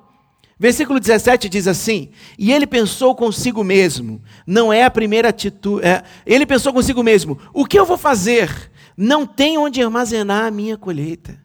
Versículo 0.57 0.99
17 0.99 1.49
diz 1.49 1.67
assim: 1.67 2.11
E 2.37 2.51
ele 2.51 2.67
pensou 2.67 3.15
consigo 3.15 3.63
mesmo, 3.63 4.21
não 4.45 4.71
é 4.71 4.83
a 4.83 4.91
primeira 4.91 5.29
atitude. 5.29 5.83
É, 5.83 6.03
ele 6.25 6.45
pensou 6.45 6.71
consigo 6.71 7.01
mesmo: 7.01 7.39
o 7.53 7.65
que 7.65 7.77
eu 7.77 7.85
vou 7.85 7.97
fazer? 7.97 8.71
Não 9.03 9.25
tem 9.25 9.57
onde 9.57 9.81
armazenar 9.81 10.45
a 10.45 10.51
minha 10.51 10.77
colheita. 10.77 11.35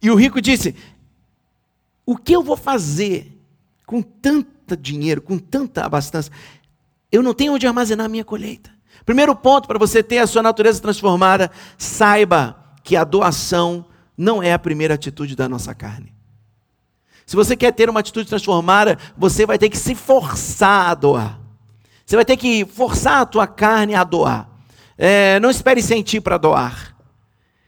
E 0.00 0.08
o 0.08 0.14
rico 0.14 0.40
disse: 0.40 0.72
O 2.06 2.16
que 2.16 2.32
eu 2.32 2.44
vou 2.44 2.56
fazer 2.56 3.36
com 3.84 4.00
tanto 4.00 4.76
dinheiro, 4.76 5.20
com 5.20 5.36
tanta 5.36 5.84
abastança? 5.84 6.30
Eu 7.10 7.24
não 7.24 7.34
tenho 7.34 7.54
onde 7.54 7.66
armazenar 7.66 8.06
a 8.06 8.08
minha 8.08 8.24
colheita. 8.24 8.70
Primeiro 9.04 9.34
ponto 9.34 9.66
para 9.66 9.80
você 9.80 10.00
ter 10.00 10.18
a 10.18 10.28
sua 10.28 10.40
natureza 10.40 10.80
transformada, 10.80 11.50
saiba 11.76 12.56
que 12.84 12.94
a 12.94 13.02
doação 13.02 13.86
não 14.16 14.40
é 14.40 14.52
a 14.52 14.60
primeira 14.60 14.94
atitude 14.94 15.34
da 15.34 15.48
nossa 15.48 15.74
carne. 15.74 16.14
Se 17.26 17.34
você 17.34 17.56
quer 17.56 17.72
ter 17.72 17.90
uma 17.90 17.98
atitude 17.98 18.28
transformada, 18.28 18.96
você 19.16 19.44
vai 19.44 19.58
ter 19.58 19.68
que 19.68 19.76
se 19.76 19.92
forçar 19.92 20.90
a 20.90 20.94
doar. 20.94 21.40
Você 22.06 22.14
vai 22.14 22.24
ter 22.24 22.36
que 22.36 22.64
forçar 22.64 23.22
a 23.22 23.26
tua 23.26 23.48
carne 23.48 23.96
a 23.96 24.04
doar. 24.04 24.47
É, 24.98 25.40
não 25.40 25.48
espere 25.48 25.80
sentir 25.80 26.20
para 26.20 26.36
doar. 26.36 26.94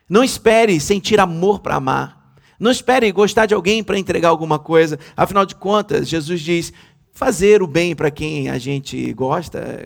Não 0.09 0.23
espere 0.23 0.79
sentir 0.81 1.21
amor 1.21 1.61
para 1.61 1.77
amar. 1.77 2.35
Não 2.59 2.71
espere 2.71 3.11
gostar 3.13 3.47
de 3.47 3.55
alguém 3.55 3.83
para 3.83 3.99
entregar 3.99 4.29
alguma 4.29 4.59
coisa. 4.59 4.99
Afinal 5.17 5.47
de 5.47 5.55
contas, 5.55 6.09
Jesus 6.09 6.41
diz: 6.41 6.73
fazer 7.13 7.63
o 7.63 7.67
bem 7.67 7.95
para 7.95 8.11
quem 8.11 8.51
a 8.51 8.59
gente 8.59 9.13
gosta 9.15 9.85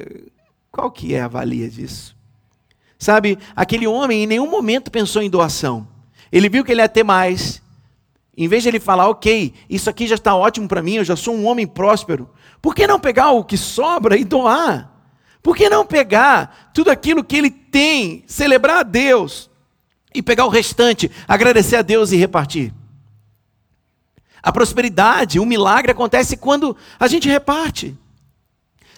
qual 0.74 0.90
que 0.90 1.14
é 1.14 1.20
a 1.20 1.28
valia 1.28 1.70
disso? 1.70 2.16
Sabe, 2.98 3.38
aquele 3.54 3.86
homem 3.86 4.24
em 4.24 4.26
nenhum 4.26 4.50
momento 4.50 4.90
pensou 4.90 5.22
em 5.22 5.30
doação. 5.30 5.86
Ele 6.32 6.48
viu 6.48 6.64
que 6.64 6.72
ele 6.72 6.80
ia 6.80 6.88
ter 6.88 7.04
mais. 7.04 7.62
Em 8.36 8.48
vez 8.48 8.64
de 8.64 8.70
ele 8.70 8.80
falar, 8.80 9.08
ok, 9.08 9.54
isso 9.70 9.88
aqui 9.88 10.04
já 10.08 10.16
está 10.16 10.34
ótimo 10.34 10.66
para 10.66 10.82
mim, 10.82 10.94
eu 10.94 11.04
já 11.04 11.14
sou 11.14 11.32
um 11.32 11.46
homem 11.46 11.64
próspero, 11.64 12.28
por 12.60 12.74
que 12.74 12.88
não 12.88 12.98
pegar 12.98 13.30
o 13.30 13.44
que 13.44 13.56
sobra 13.56 14.16
e 14.16 14.24
doar? 14.24 14.92
Por 15.44 15.54
que 15.54 15.68
não 15.68 15.84
pegar 15.84 16.70
tudo 16.72 16.90
aquilo 16.90 17.22
que 17.22 17.36
ele 17.36 17.50
tem, 17.50 18.24
celebrar 18.26 18.78
a 18.78 18.82
Deus 18.82 19.50
e 20.14 20.22
pegar 20.22 20.46
o 20.46 20.48
restante, 20.48 21.10
agradecer 21.28 21.76
a 21.76 21.82
Deus 21.82 22.12
e 22.12 22.16
repartir? 22.16 22.72
A 24.42 24.50
prosperidade, 24.50 25.38
o 25.38 25.44
milagre 25.44 25.92
acontece 25.92 26.38
quando 26.38 26.74
a 26.98 27.06
gente 27.06 27.28
reparte. 27.28 27.94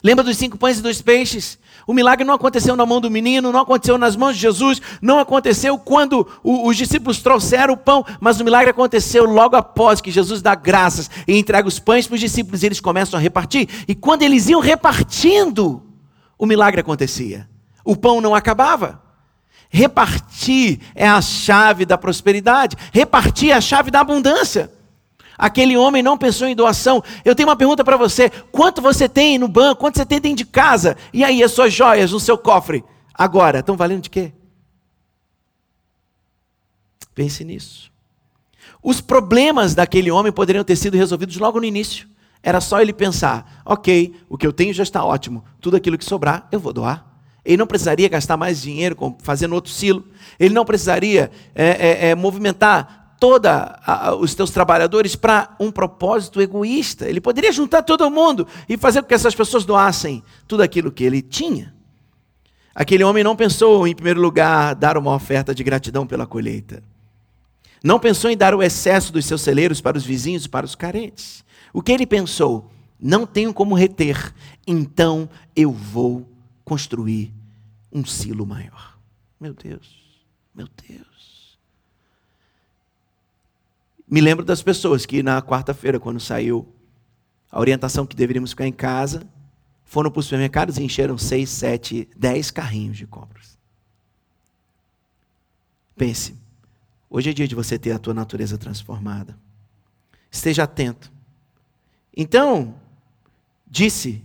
Lembra 0.04 0.22
dos 0.22 0.36
cinco 0.36 0.56
pães 0.56 0.78
e 0.78 0.82
dois 0.82 1.02
peixes? 1.02 1.58
O 1.84 1.92
milagre 1.92 2.24
não 2.24 2.34
aconteceu 2.34 2.76
na 2.76 2.86
mão 2.86 3.00
do 3.00 3.10
menino, 3.10 3.50
não 3.50 3.60
aconteceu 3.62 3.98
nas 3.98 4.14
mãos 4.14 4.36
de 4.36 4.42
Jesus, 4.42 4.80
não 5.02 5.18
aconteceu 5.18 5.76
quando 5.76 6.28
o, 6.44 6.68
os 6.68 6.76
discípulos 6.76 7.18
trouxeram 7.18 7.74
o 7.74 7.76
pão, 7.76 8.06
mas 8.20 8.38
o 8.38 8.44
milagre 8.44 8.70
aconteceu 8.70 9.24
logo 9.24 9.56
após 9.56 10.00
que 10.00 10.12
Jesus 10.12 10.40
dá 10.40 10.54
graças 10.54 11.10
e 11.26 11.36
entrega 11.36 11.66
os 11.66 11.80
pães 11.80 12.06
para 12.06 12.14
os 12.14 12.20
discípulos 12.20 12.62
e 12.62 12.66
eles 12.66 12.78
começam 12.78 13.18
a 13.18 13.20
repartir. 13.20 13.68
E 13.88 13.96
quando 13.96 14.22
eles 14.22 14.48
iam 14.48 14.60
repartindo, 14.60 15.82
o 16.38 16.46
milagre 16.46 16.80
acontecia. 16.80 17.48
O 17.84 17.96
pão 17.96 18.20
não 18.20 18.34
acabava. 18.34 19.02
Repartir 19.68 20.80
é 20.94 21.08
a 21.08 21.20
chave 21.20 21.84
da 21.84 21.98
prosperidade, 21.98 22.76
repartir 22.92 23.50
é 23.50 23.54
a 23.54 23.60
chave 23.60 23.90
da 23.90 24.00
abundância. 24.00 24.70
Aquele 25.38 25.76
homem 25.76 26.02
não 26.02 26.16
pensou 26.16 26.48
em 26.48 26.54
doação. 26.54 27.02
Eu 27.24 27.34
tenho 27.34 27.48
uma 27.48 27.56
pergunta 27.56 27.84
para 27.84 27.96
você: 27.96 28.30
quanto 28.50 28.80
você 28.80 29.08
tem 29.08 29.38
no 29.38 29.48
banco? 29.48 29.80
Quanto 29.80 29.96
você 29.96 30.06
tem 30.06 30.20
dentro 30.20 30.38
de 30.38 30.46
casa? 30.46 30.96
E 31.12 31.22
aí, 31.22 31.42
as 31.42 31.52
suas 31.52 31.72
joias 31.72 32.12
no 32.12 32.20
seu 32.20 32.38
cofre? 32.38 32.84
Agora, 33.12 33.58
estão 33.58 33.76
valendo 33.76 34.02
de 34.02 34.10
quê? 34.10 34.32
Pense 37.14 37.44
nisso. 37.44 37.90
Os 38.82 39.00
problemas 39.00 39.74
daquele 39.74 40.10
homem 40.10 40.32
poderiam 40.32 40.64
ter 40.64 40.76
sido 40.76 40.96
resolvidos 40.96 41.36
logo 41.36 41.58
no 41.58 41.66
início. 41.66 42.08
Era 42.46 42.60
só 42.60 42.80
ele 42.80 42.92
pensar: 42.92 43.60
ok, 43.64 44.14
o 44.28 44.38
que 44.38 44.46
eu 44.46 44.52
tenho 44.52 44.72
já 44.72 44.84
está 44.84 45.04
ótimo, 45.04 45.44
tudo 45.60 45.76
aquilo 45.76 45.98
que 45.98 46.04
sobrar, 46.04 46.46
eu 46.52 46.60
vou 46.60 46.72
doar. 46.72 47.04
Ele 47.44 47.56
não 47.56 47.66
precisaria 47.66 48.08
gastar 48.08 48.36
mais 48.36 48.62
dinheiro 48.62 48.96
fazendo 49.18 49.52
outro 49.56 49.72
silo. 49.72 50.04
Ele 50.38 50.54
não 50.54 50.64
precisaria 50.64 51.30
é, 51.56 51.64
é, 51.64 52.08
é, 52.10 52.14
movimentar 52.14 53.16
toda 53.18 53.80
os 54.20 54.34
teus 54.34 54.50
trabalhadores 54.50 55.16
para 55.16 55.56
um 55.58 55.72
propósito 55.72 56.40
egoísta. 56.40 57.08
Ele 57.08 57.20
poderia 57.20 57.50
juntar 57.50 57.82
todo 57.82 58.08
mundo 58.10 58.46
e 58.68 58.76
fazer 58.76 59.02
com 59.02 59.08
que 59.08 59.14
essas 59.14 59.34
pessoas 59.34 59.64
doassem 59.64 60.22
tudo 60.46 60.62
aquilo 60.62 60.92
que 60.92 61.02
ele 61.02 61.22
tinha. 61.22 61.74
Aquele 62.72 63.02
homem 63.02 63.24
não 63.24 63.34
pensou 63.34 63.88
em 63.88 63.94
primeiro 63.94 64.20
lugar 64.20 64.74
dar 64.74 64.96
uma 64.96 65.14
oferta 65.14 65.52
de 65.52 65.64
gratidão 65.64 66.06
pela 66.06 66.26
colheita. 66.26 66.82
Não 67.82 68.00
pensou 68.00 68.30
em 68.30 68.36
dar 68.36 68.54
o 68.54 68.62
excesso 68.62 69.12
dos 69.12 69.26
seus 69.26 69.42
celeiros 69.42 69.80
para 69.80 69.96
os 69.96 70.04
vizinhos 70.04 70.44
e 70.44 70.48
para 70.48 70.66
os 70.66 70.74
carentes. 70.74 71.44
O 71.72 71.82
que 71.82 71.92
ele 71.92 72.06
pensou? 72.06 72.70
Não 72.98 73.26
tenho 73.26 73.52
como 73.52 73.74
reter, 73.74 74.34
então 74.66 75.28
eu 75.54 75.70
vou 75.70 76.26
construir 76.64 77.32
um 77.92 78.04
silo 78.04 78.46
maior. 78.46 78.98
Meu 79.38 79.52
Deus, 79.52 80.24
meu 80.54 80.66
Deus. 80.88 81.58
Me 84.08 84.20
lembro 84.20 84.44
das 84.44 84.62
pessoas 84.62 85.04
que 85.04 85.22
na 85.22 85.42
quarta-feira, 85.42 86.00
quando 86.00 86.20
saiu 86.20 86.66
a 87.50 87.60
orientação 87.60 88.06
que 88.06 88.16
deveríamos 88.16 88.50
ficar 88.50 88.66
em 88.66 88.72
casa, 88.72 89.26
foram 89.84 90.10
para 90.10 90.20
os 90.20 90.26
supermercados 90.26 90.78
e 90.78 90.82
encheram 90.82 91.18
seis, 91.18 91.50
sete, 91.50 92.08
dez 92.16 92.50
carrinhos 92.50 92.96
de 92.96 93.06
compras. 93.06 93.58
Pense, 95.96 96.34
hoje 97.16 97.30
é 97.30 97.32
dia 97.32 97.48
de 97.48 97.54
você 97.54 97.78
ter 97.78 97.92
a 97.92 97.98
tua 97.98 98.12
natureza 98.12 98.58
transformada. 98.58 99.38
Esteja 100.30 100.64
atento. 100.64 101.10
Então, 102.14 102.74
disse: 103.66 104.22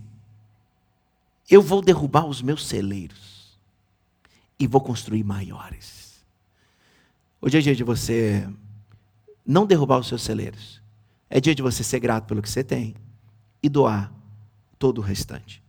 Eu 1.48 1.62
vou 1.62 1.80
derrubar 1.80 2.26
os 2.26 2.42
meus 2.42 2.66
celeiros 2.66 3.58
e 4.58 4.66
vou 4.66 4.82
construir 4.82 5.24
maiores. 5.24 6.22
Hoje 7.40 7.56
é 7.56 7.60
dia 7.62 7.74
de 7.74 7.82
você 7.82 8.46
não 9.44 9.66
derrubar 9.66 9.98
os 9.98 10.08
seus 10.08 10.20
celeiros. 10.20 10.82
É 11.30 11.40
dia 11.40 11.54
de 11.54 11.62
você 11.62 11.82
ser 11.82 11.98
grato 11.98 12.26
pelo 12.26 12.42
que 12.42 12.50
você 12.50 12.62
tem 12.62 12.94
e 13.62 13.70
doar 13.70 14.12
todo 14.78 14.98
o 14.98 15.02
restante. 15.02 15.62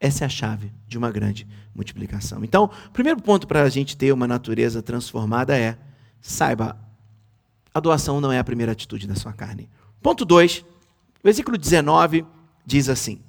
Essa 0.00 0.24
é 0.24 0.26
a 0.26 0.30
chave 0.30 0.72
de 0.88 0.96
uma 0.96 1.10
grande 1.10 1.46
multiplicação. 1.74 2.42
Então, 2.42 2.70
o 2.86 2.90
primeiro 2.92 3.20
ponto 3.20 3.46
para 3.46 3.62
a 3.62 3.68
gente 3.68 3.94
ter 3.94 4.10
uma 4.10 4.26
natureza 4.26 4.82
transformada 4.82 5.56
é 5.56 5.78
saiba, 6.22 6.78
a 7.74 7.80
doação 7.80 8.20
não 8.20 8.32
é 8.32 8.38
a 8.38 8.44
primeira 8.44 8.72
atitude 8.72 9.06
da 9.06 9.16
sua 9.16 9.32
carne. 9.32 9.68
Ponto 10.00 10.24
2, 10.24 10.64
versículo 11.22 11.58
19 11.58 12.24
diz 12.64 12.88
assim: 12.88 13.20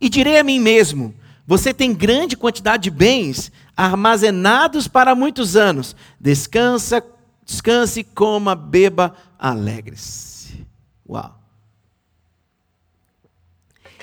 E 0.00 0.08
direi 0.08 0.38
a 0.38 0.44
mim 0.44 0.60
mesmo: 0.60 1.14
você 1.48 1.72
tem 1.72 1.94
grande 1.94 2.36
quantidade 2.36 2.82
de 2.84 2.90
bens 2.90 3.50
armazenados 3.74 4.86
para 4.86 5.14
muitos 5.14 5.56
anos. 5.56 5.96
Descansa, 6.20 7.02
descanse, 7.42 8.04
coma, 8.04 8.54
beba, 8.54 9.14
alegre-se. 9.38 10.66
Uau. 11.08 11.40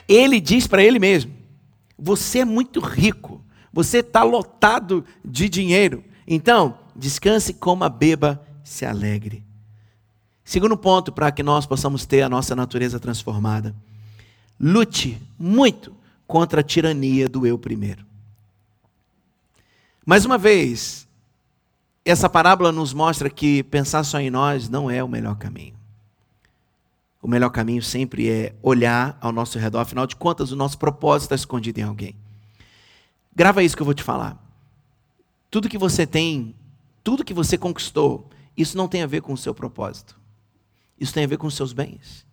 Ele 0.07 0.41
diz 0.41 0.65
para 0.65 0.83
ele 0.83 0.97
mesmo: 0.97 1.33
Você 1.99 2.39
é 2.39 2.45
muito 2.45 2.79
rico, 2.79 3.43
você 3.71 3.99
está 3.99 4.23
lotado 4.23 5.05
de 5.23 5.47
dinheiro. 5.47 6.03
Então, 6.27 6.79
descanse, 6.95 7.53
coma, 7.53 7.89
beba, 7.89 8.41
se 8.63 8.85
alegre. 8.85 9.43
Segundo 10.43 10.77
ponto, 10.77 11.11
para 11.11 11.31
que 11.31 11.43
nós 11.43 11.65
possamos 11.65 12.05
ter 12.05 12.21
a 12.21 12.29
nossa 12.29 12.55
natureza 12.55 12.99
transformada: 12.99 13.75
lute 14.59 15.21
muito 15.37 15.95
contra 16.27 16.61
a 16.61 16.63
tirania 16.63 17.27
do 17.27 17.45
eu 17.45 17.57
primeiro. 17.57 18.05
Mais 20.05 20.23
uma 20.23 20.37
vez, 20.37 21.07
essa 22.05 22.29
parábola 22.29 22.71
nos 22.71 22.93
mostra 22.93 23.29
que 23.29 23.63
pensar 23.63 24.03
só 24.03 24.19
em 24.19 24.29
nós 24.29 24.69
não 24.69 24.89
é 24.89 25.03
o 25.03 25.07
melhor 25.07 25.35
caminho. 25.35 25.73
O 27.19 27.27
melhor 27.27 27.49
caminho 27.49 27.81
sempre 27.81 28.29
é 28.29 28.53
olhar 28.61 29.17
ao 29.19 29.31
nosso 29.31 29.57
redor, 29.57 29.79
afinal 29.79 30.05
de 30.05 30.15
contas, 30.15 30.51
o 30.51 30.55
nosso 30.55 30.77
propósito 30.77 31.23
está 31.23 31.35
escondido 31.35 31.79
em 31.79 31.83
alguém. 31.83 32.15
Grava 33.35 33.63
isso 33.63 33.75
que 33.75 33.81
eu 33.81 33.85
vou 33.85 33.95
te 33.95 34.03
falar. 34.03 34.37
Tudo 35.49 35.67
que 35.67 35.77
você 35.77 36.05
tem, 36.05 36.53
tudo 37.05 37.23
que 37.23 37.35
você 37.35 37.55
conquistou, 37.55 38.31
isso 38.57 38.75
não 38.75 38.87
tem 38.87 39.03
a 39.03 39.07
ver 39.07 39.21
com 39.21 39.31
o 39.31 39.37
seu 39.37 39.53
propósito. 39.53 40.19
Isso 40.99 41.13
tem 41.13 41.23
a 41.23 41.27
ver 41.27 41.37
com 41.37 41.45
os 41.45 41.53
seus 41.53 41.71
bens. 41.71 42.25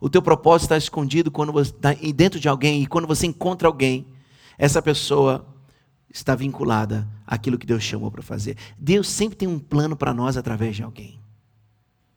O 0.00 0.08
teu 0.08 0.22
propósito 0.22 0.64
está 0.64 0.78
escondido 0.78 1.30
quando 1.30 1.52
você 1.52 1.70
está 1.70 1.92
dentro 1.92 2.40
de 2.40 2.48
alguém 2.48 2.82
e 2.82 2.86
quando 2.86 3.06
você 3.06 3.26
encontra 3.26 3.68
alguém, 3.68 4.06
essa 4.56 4.80
pessoa 4.80 5.46
está 6.08 6.34
vinculada 6.34 7.06
àquilo 7.26 7.58
que 7.58 7.66
Deus 7.66 7.82
chamou 7.82 8.10
para 8.10 8.22
fazer. 8.22 8.56
Deus 8.78 9.06
sempre 9.06 9.36
tem 9.36 9.46
um 9.46 9.58
plano 9.58 9.94
para 9.94 10.14
nós 10.14 10.38
através 10.38 10.74
de 10.74 10.82
alguém. 10.82 11.20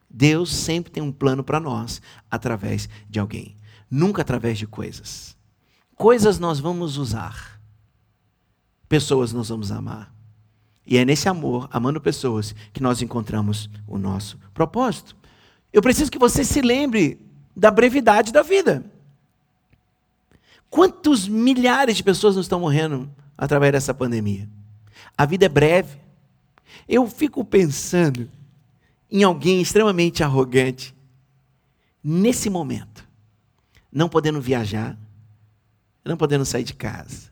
Deus 0.08 0.54
sempre 0.54 0.90
tem 0.90 1.02
um 1.02 1.12
plano 1.12 1.44
para 1.44 1.60
nós 1.60 2.00
através 2.30 2.88
de 3.10 3.20
alguém, 3.20 3.58
nunca 3.90 4.22
através 4.22 4.56
de 4.56 4.66
coisas. 4.66 5.36
Coisas 5.94 6.38
nós 6.38 6.58
vamos 6.58 6.96
usar, 6.96 7.60
pessoas 8.88 9.34
nós 9.34 9.50
vamos 9.50 9.70
amar. 9.70 10.13
E 10.86 10.98
é 10.98 11.04
nesse 11.04 11.28
amor, 11.28 11.68
amando 11.72 12.00
pessoas, 12.00 12.54
que 12.72 12.82
nós 12.82 13.00
encontramos 13.00 13.70
o 13.86 13.96
nosso 13.98 14.38
propósito. 14.52 15.16
Eu 15.72 15.80
preciso 15.80 16.10
que 16.10 16.18
você 16.18 16.44
se 16.44 16.60
lembre 16.60 17.18
da 17.56 17.70
brevidade 17.70 18.32
da 18.32 18.42
vida. 18.42 18.84
Quantos 20.68 21.28
milhares 21.28 21.96
de 21.96 22.02
pessoas 22.02 22.34
não 22.34 22.42
estão 22.42 22.60
morrendo 22.60 23.10
através 23.38 23.72
dessa 23.72 23.94
pandemia? 23.94 24.48
A 25.16 25.24
vida 25.24 25.46
é 25.46 25.48
breve. 25.48 25.98
Eu 26.88 27.08
fico 27.08 27.44
pensando 27.44 28.28
em 29.10 29.22
alguém 29.22 29.60
extremamente 29.60 30.24
arrogante, 30.24 30.94
nesse 32.02 32.50
momento, 32.50 33.06
não 33.92 34.08
podendo 34.08 34.40
viajar, 34.40 34.98
não 36.04 36.16
podendo 36.16 36.44
sair 36.44 36.64
de 36.64 36.74
casa. 36.74 37.30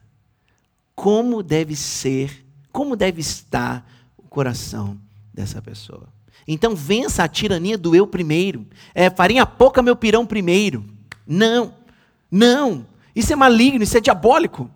Como 0.95 1.43
deve 1.43 1.75
ser, 1.75 2.42
como 2.73 2.97
deve 2.97 3.21
estar 3.21 3.87
o 4.17 4.23
coração 4.23 4.99
dessa 5.33 5.61
pessoa? 5.61 6.09
Então 6.47 6.75
vença 6.75 7.23
a 7.23 7.29
tirania 7.29 7.79
do 7.79 7.95
eu 7.95 8.07
primeiro. 8.07 8.67
É 8.95 9.11
farinha 9.11 9.47
pouca, 9.47 9.83
meu 9.83 9.95
pirão 9.95 10.27
primeiro. 10.27 10.85
Não, 11.27 11.75
não. 12.31 12.87
Isso 13.15 13.33
é 13.33 13.37
maligno, 13.37 13.85
isso 13.85 13.97
é 13.97 14.01
diabólico. 14.01 14.71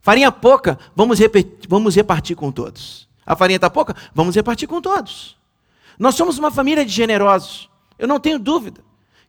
Farinha 0.00 0.32
pouca, 0.32 0.78
vamos, 0.94 1.18
vamos 1.68 1.94
repartir 1.94 2.36
com 2.36 2.50
todos. 2.50 3.08
A 3.24 3.36
farinha 3.36 3.56
está 3.56 3.70
pouca, 3.70 3.94
vamos 4.12 4.34
repartir 4.34 4.68
com 4.68 4.80
todos. 4.80 5.36
Nós 5.98 6.16
somos 6.16 6.38
uma 6.38 6.50
família 6.50 6.84
de 6.84 6.90
generosos. 6.90 7.70
Eu 7.98 8.08
não 8.08 8.18
tenho 8.18 8.38
dúvida 8.38 8.80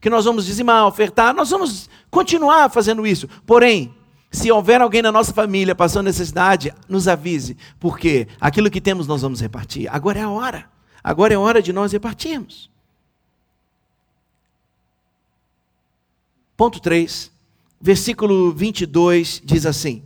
que 0.01 0.09
nós 0.09 0.25
vamos 0.25 0.45
dizimar, 0.45 0.85
ofertar, 0.85 1.33
nós 1.33 1.51
vamos 1.51 1.89
continuar 2.09 2.69
fazendo 2.69 3.05
isso. 3.05 3.29
Porém, 3.45 3.93
se 4.33 4.51
houver 4.51 4.81
alguém 4.81 5.03
na 5.03 5.11
nossa 5.11 5.31
família 5.31 5.75
passando 5.75 6.05
necessidade, 6.05 6.73
nos 6.89 7.07
avise, 7.07 7.55
porque 7.79 8.27
aquilo 8.41 8.71
que 8.71 8.81
temos 8.81 9.07
nós 9.07 9.21
vamos 9.21 9.39
repartir. 9.39 9.87
Agora 9.93 10.19
é 10.19 10.23
a 10.23 10.29
hora. 10.29 10.69
Agora 11.03 11.33
é 11.33 11.37
hora 11.37 11.61
de 11.61 11.71
nós 11.71 11.91
repartirmos. 11.91 12.69
Ponto 16.57 16.79
3, 16.79 17.31
versículo 17.79 18.51
22 18.51 19.41
diz 19.45 19.67
assim: 19.67 20.03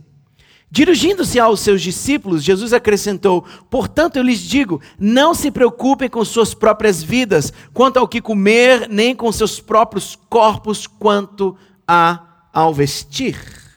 Dirigindo-se 0.70 1.40
aos 1.40 1.60
seus 1.60 1.80
discípulos, 1.80 2.44
Jesus 2.44 2.74
acrescentou: 2.74 3.46
Portanto, 3.70 4.16
eu 4.16 4.22
lhes 4.22 4.40
digo, 4.40 4.82
não 4.98 5.32
se 5.32 5.50
preocupem 5.50 6.10
com 6.10 6.22
suas 6.22 6.52
próprias 6.52 7.02
vidas, 7.02 7.50
quanto 7.72 7.98
ao 7.98 8.08
que 8.08 8.20
comer, 8.20 8.88
nem 8.90 9.16
com 9.16 9.32
seus 9.32 9.58
próprios 9.58 10.16
corpos, 10.28 10.86
quanto 10.86 11.56
a 11.86 12.24
ao 12.52 12.74
vestir. 12.74 13.67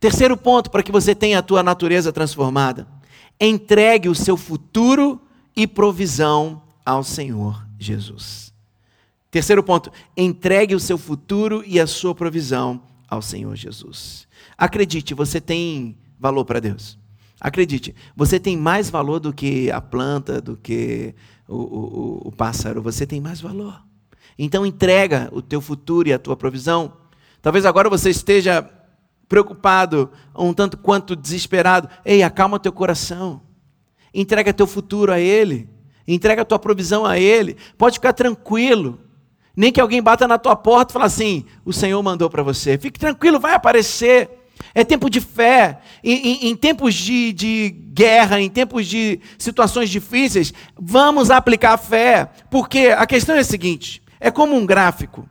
Terceiro 0.00 0.34
ponto 0.34 0.70
para 0.70 0.82
que 0.82 0.90
você 0.90 1.14
tenha 1.14 1.38
a 1.38 1.42
tua 1.42 1.62
natureza 1.62 2.10
transformada: 2.10 2.88
entregue 3.38 4.08
o 4.08 4.14
seu 4.14 4.36
futuro 4.36 5.20
e 5.54 5.66
provisão 5.66 6.62
ao 6.84 7.04
Senhor 7.04 7.62
Jesus. 7.78 8.50
Terceiro 9.30 9.62
ponto, 9.62 9.92
entregue 10.16 10.74
o 10.74 10.80
seu 10.80 10.98
futuro 10.98 11.62
e 11.66 11.78
a 11.78 11.86
sua 11.86 12.14
provisão 12.14 12.82
ao 13.06 13.20
Senhor 13.20 13.54
Jesus. 13.54 14.26
Acredite, 14.56 15.14
você 15.14 15.40
tem 15.40 15.96
valor 16.18 16.44
para 16.44 16.60
Deus. 16.60 16.98
Acredite, 17.40 17.94
você 18.16 18.40
tem 18.40 18.56
mais 18.56 18.90
valor 18.90 19.20
do 19.20 19.32
que 19.32 19.70
a 19.70 19.80
planta, 19.80 20.40
do 20.40 20.56
que 20.56 21.14
o, 21.46 21.56
o, 21.56 22.22
o 22.28 22.32
pássaro, 22.32 22.82
você 22.82 23.06
tem 23.06 23.20
mais 23.20 23.40
valor. 23.40 23.80
Então 24.38 24.64
entrega 24.66 25.28
o 25.32 25.40
teu 25.40 25.60
futuro 25.60 26.08
e 26.08 26.12
a 26.12 26.18
tua 26.18 26.36
provisão. 26.36 26.92
Talvez 27.40 27.64
agora 27.64 27.88
você 27.88 28.10
esteja 28.10 28.68
preocupado, 29.30 30.10
um 30.36 30.52
tanto 30.52 30.76
quanto 30.76 31.14
desesperado. 31.14 31.88
Ei, 32.04 32.20
acalma 32.20 32.58
teu 32.58 32.72
coração. 32.72 33.40
Entrega 34.12 34.52
teu 34.52 34.66
futuro 34.66 35.12
a 35.12 35.20
Ele. 35.20 35.70
Entrega 36.06 36.42
a 36.42 36.44
tua 36.44 36.58
provisão 36.58 37.06
a 37.06 37.16
Ele. 37.16 37.56
Pode 37.78 37.94
ficar 37.94 38.12
tranquilo. 38.12 38.98
Nem 39.56 39.70
que 39.70 39.80
alguém 39.80 40.02
bata 40.02 40.26
na 40.26 40.36
tua 40.36 40.56
porta 40.56 40.90
e 40.90 40.94
fale 40.94 41.04
assim: 41.04 41.44
o 41.64 41.72
Senhor 41.72 42.02
mandou 42.02 42.28
para 42.28 42.42
você. 42.42 42.76
Fique 42.76 42.98
tranquilo, 42.98 43.38
vai 43.38 43.54
aparecer. 43.54 44.28
É 44.74 44.82
tempo 44.82 45.08
de 45.08 45.20
fé. 45.20 45.78
Em, 46.02 46.16
em, 46.16 46.48
em 46.48 46.56
tempos 46.56 46.92
de, 46.94 47.32
de, 47.32 47.70
guerra, 47.92 48.40
em 48.40 48.50
tempos 48.50 48.88
de 48.88 49.20
situações 49.38 49.90
difíceis, 49.90 50.52
vamos 50.76 51.30
aplicar 51.30 51.76
fé. 51.78 52.28
Porque 52.50 52.88
a 52.88 53.06
questão 53.06 53.36
é 53.36 53.40
a 53.40 53.44
seguinte: 53.44 54.02
é 54.18 54.28
como 54.28 54.56
um 54.56 54.66
gráfico. 54.66 55.28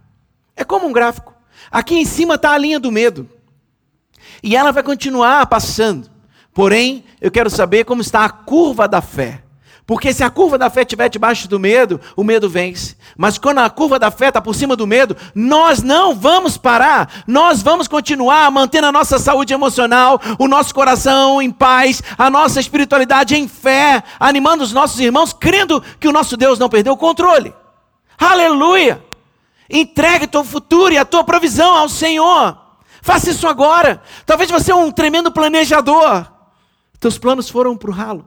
É 0.56 0.64
como 0.64 0.88
um 0.88 0.94
gráfico. 0.94 1.34
Aqui 1.70 1.96
em 1.96 2.06
cima 2.06 2.36
está 2.36 2.52
a 2.52 2.58
linha 2.58 2.80
do 2.80 2.94
medo. 2.94 3.30
E 4.42 4.56
ela 4.56 4.72
vai 4.72 4.84
continuar 4.84 5.46
passando. 5.48 6.10
Porém, 6.54 7.04
eu 7.22 7.32
quero 7.32 7.50
saber 7.50 7.86
como 7.86 8.02
está 8.02 8.26
a 8.26 8.30
curva 8.30 8.88
da 8.88 9.02
fé. 9.02 9.44
Porque 9.90 10.14
se 10.14 10.24
a 10.24 10.30
curva 10.30 10.56
da 10.56 10.70
fé 10.70 10.82
estiver 10.82 11.10
debaixo 11.10 11.48
do 11.48 11.60
medo, 11.60 12.00
o 12.16 12.24
medo 12.24 12.48
vence. 12.48 12.96
Mas 13.18 13.40
quando 13.40 13.58
a 13.58 13.70
curva 13.72 13.98
da 13.98 14.12
fé 14.12 14.28
está 14.28 14.40
por 14.40 14.54
cima 14.54 14.76
do 14.76 14.86
medo, 14.86 15.18
nós 15.34 15.82
não 15.82 16.14
vamos 16.14 16.58
parar. 16.58 17.24
Nós 17.26 17.64
vamos 17.64 17.88
continuar 17.88 18.52
mantendo 18.52 18.86
a 18.86 18.92
nossa 18.92 19.18
saúde 19.18 19.52
emocional, 19.52 20.22
o 20.38 20.48
nosso 20.48 20.76
coração 20.76 21.42
em 21.42 21.50
paz, 21.50 22.04
a 22.16 22.30
nossa 22.30 22.60
espiritualidade 22.60 23.36
em 23.36 23.48
fé, 23.48 24.04
animando 24.20 24.64
os 24.64 24.74
nossos 24.74 25.00
irmãos, 25.00 25.34
crendo 25.34 25.84
que 26.00 26.08
o 26.08 26.14
nosso 26.14 26.38
Deus 26.38 26.60
não 26.60 26.70
perdeu 26.70 26.94
o 26.94 26.98
controle. 26.98 27.52
Aleluia! 28.16 29.04
Entregue 29.68 30.28
teu 30.28 30.44
futuro 30.44 30.94
e 30.94 31.00
a 31.00 31.06
tua 31.06 31.24
provisão 31.24 31.74
ao 31.74 31.90
Senhor. 31.90 32.69
Faça 33.02 33.30
isso 33.30 33.48
agora. 33.48 34.02
Talvez 34.26 34.50
você 34.50 34.72
é 34.72 34.76
um 34.76 34.92
tremendo 34.92 35.32
planejador. 35.32 36.32
Teus 37.00 37.18
planos 37.18 37.50
foram 37.50 37.78
para 37.78 37.90
o 37.90 37.94
ralo. 37.94 38.26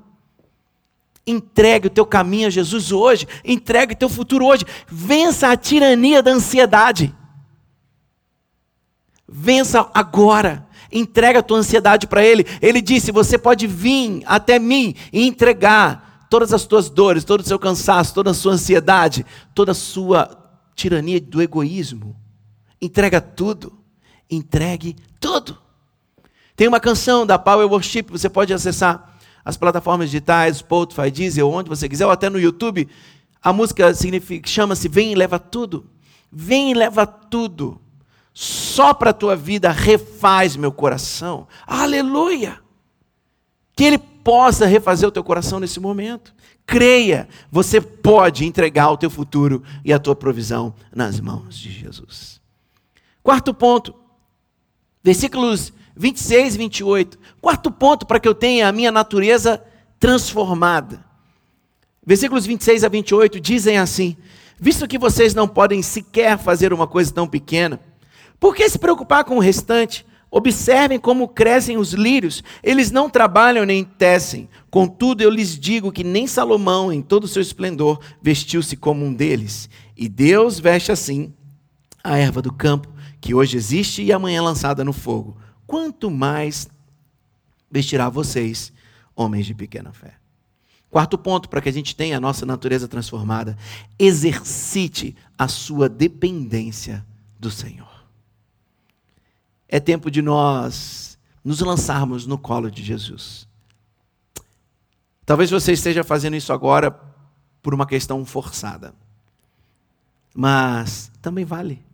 Entregue 1.26 1.86
o 1.86 1.90
teu 1.90 2.04
caminho 2.04 2.48
a 2.48 2.50
Jesus 2.50 2.90
hoje. 2.90 3.28
Entregue 3.44 3.94
o 3.94 3.96
teu 3.96 4.08
futuro 4.08 4.46
hoje. 4.46 4.64
Vença 4.88 5.48
a 5.48 5.56
tirania 5.56 6.22
da 6.22 6.32
ansiedade. 6.32 7.14
Vença 9.28 9.88
agora. 9.94 10.66
Entrega 10.90 11.38
a 11.38 11.42
tua 11.42 11.58
ansiedade 11.58 12.06
para 12.06 12.24
Ele. 12.24 12.44
Ele 12.60 12.82
disse: 12.82 13.12
Você 13.12 13.38
pode 13.38 13.66
vir 13.66 14.22
até 14.26 14.58
mim 14.58 14.94
e 15.12 15.26
entregar 15.26 16.26
todas 16.28 16.52
as 16.52 16.66
tuas 16.66 16.90
dores, 16.90 17.24
todo 17.24 17.40
o 17.40 17.44
seu 17.44 17.58
cansaço, 17.58 18.14
toda 18.14 18.30
a 18.30 18.34
sua 18.34 18.54
ansiedade, 18.54 19.24
toda 19.54 19.72
a 19.72 19.74
sua 19.74 20.30
tirania 20.74 21.20
do 21.20 21.40
egoísmo. 21.40 22.16
Entrega 22.80 23.20
tudo. 23.20 23.81
Entregue 24.34 24.96
tudo. 25.20 25.58
Tem 26.56 26.66
uma 26.66 26.80
canção 26.80 27.26
da 27.26 27.38
Power 27.38 27.66
Worship, 27.66 28.04
você 28.08 28.28
pode 28.28 28.52
acessar 28.52 29.16
as 29.44 29.56
plataformas 29.56 30.10
digitais, 30.10 30.58
Spotify, 30.58 31.10
Deezer, 31.10 31.46
onde 31.46 31.68
você 31.68 31.88
quiser, 31.88 32.06
ou 32.06 32.12
até 32.12 32.30
no 32.30 32.38
YouTube. 32.40 32.88
A 33.42 33.52
música 33.52 33.92
chama-se 34.46 34.88
Vem 34.88 35.12
e 35.12 35.14
Leva 35.14 35.38
Tudo. 35.38 35.86
Vem 36.30 36.70
e 36.70 36.74
leva 36.74 37.06
tudo. 37.06 37.78
Só 38.32 38.94
para 38.94 39.10
a 39.10 39.14
tua 39.14 39.36
vida 39.36 39.70
refaz 39.70 40.56
meu 40.56 40.72
coração. 40.72 41.46
Aleluia! 41.66 42.58
Que 43.76 43.84
Ele 43.84 43.98
possa 43.98 44.64
refazer 44.64 45.06
o 45.06 45.12
teu 45.12 45.22
coração 45.22 45.60
nesse 45.60 45.78
momento. 45.78 46.34
Creia, 46.64 47.28
você 47.50 47.80
pode 47.80 48.46
entregar 48.46 48.90
o 48.90 48.96
teu 48.96 49.10
futuro 49.10 49.62
e 49.84 49.92
a 49.92 49.98
tua 49.98 50.16
provisão 50.16 50.74
nas 50.94 51.20
mãos 51.20 51.58
de 51.58 51.70
Jesus. 51.70 52.40
Quarto 53.22 53.52
ponto, 53.52 53.94
versículos 55.02 55.72
26 55.96 56.54
e 56.54 56.58
28. 56.58 57.18
Quarto 57.40 57.70
ponto 57.70 58.06
para 58.06 58.20
que 58.20 58.28
eu 58.28 58.34
tenha 58.34 58.68
a 58.68 58.72
minha 58.72 58.92
natureza 58.92 59.62
transformada. 59.98 61.04
Versículos 62.04 62.46
26 62.46 62.84
a 62.84 62.88
28 62.88 63.40
dizem 63.40 63.78
assim: 63.78 64.16
Visto 64.58 64.88
que 64.88 64.98
vocês 64.98 65.34
não 65.34 65.46
podem 65.46 65.82
sequer 65.82 66.38
fazer 66.38 66.72
uma 66.72 66.86
coisa 66.86 67.12
tão 67.12 67.26
pequena, 67.26 67.80
por 68.40 68.54
que 68.54 68.68
se 68.68 68.78
preocupar 68.78 69.24
com 69.24 69.36
o 69.36 69.40
restante? 69.40 70.04
Observem 70.34 70.98
como 70.98 71.28
crescem 71.28 71.76
os 71.76 71.92
lírios, 71.92 72.42
eles 72.62 72.90
não 72.90 73.10
trabalham 73.10 73.66
nem 73.66 73.84
tecem. 73.84 74.48
Contudo, 74.70 75.20
eu 75.20 75.28
lhes 75.28 75.58
digo 75.58 75.92
que 75.92 76.02
nem 76.02 76.26
Salomão, 76.26 76.90
em 76.90 77.02
todo 77.02 77.24
o 77.24 77.28
seu 77.28 77.42
esplendor, 77.42 78.00
vestiu-se 78.22 78.74
como 78.74 79.04
um 79.04 79.12
deles. 79.12 79.68
E 79.94 80.08
Deus 80.08 80.58
veste 80.58 80.90
assim 80.90 81.34
a 82.02 82.18
erva 82.18 82.40
do 82.40 82.50
campo, 82.50 82.88
que 83.22 83.32
hoje 83.32 83.56
existe 83.56 84.02
e 84.02 84.12
amanhã 84.12 84.38
é 84.38 84.40
lançada 84.40 84.84
no 84.84 84.92
fogo. 84.92 85.36
Quanto 85.64 86.10
mais 86.10 86.68
vestirá 87.70 88.08
vocês, 88.08 88.72
homens 89.14 89.46
de 89.46 89.54
pequena 89.54 89.92
fé. 89.92 90.16
Quarto 90.90 91.16
ponto 91.16 91.48
para 91.48 91.62
que 91.62 91.68
a 91.68 91.72
gente 91.72 91.94
tenha 91.94 92.16
a 92.16 92.20
nossa 92.20 92.44
natureza 92.44 92.88
transformada: 92.88 93.56
exercite 93.96 95.16
a 95.38 95.46
sua 95.46 95.88
dependência 95.88 97.06
do 97.38 97.48
Senhor. 97.48 97.88
É 99.68 99.78
tempo 99.78 100.10
de 100.10 100.20
nós 100.20 101.16
nos 101.44 101.60
lançarmos 101.60 102.26
no 102.26 102.36
colo 102.36 102.70
de 102.70 102.82
Jesus. 102.82 103.46
Talvez 105.24 105.48
você 105.48 105.72
esteja 105.72 106.02
fazendo 106.02 106.34
isso 106.34 106.52
agora 106.52 106.90
por 107.62 107.72
uma 107.72 107.86
questão 107.86 108.24
forçada. 108.24 108.92
Mas 110.34 111.10
também 111.22 111.44
vale. 111.44 111.91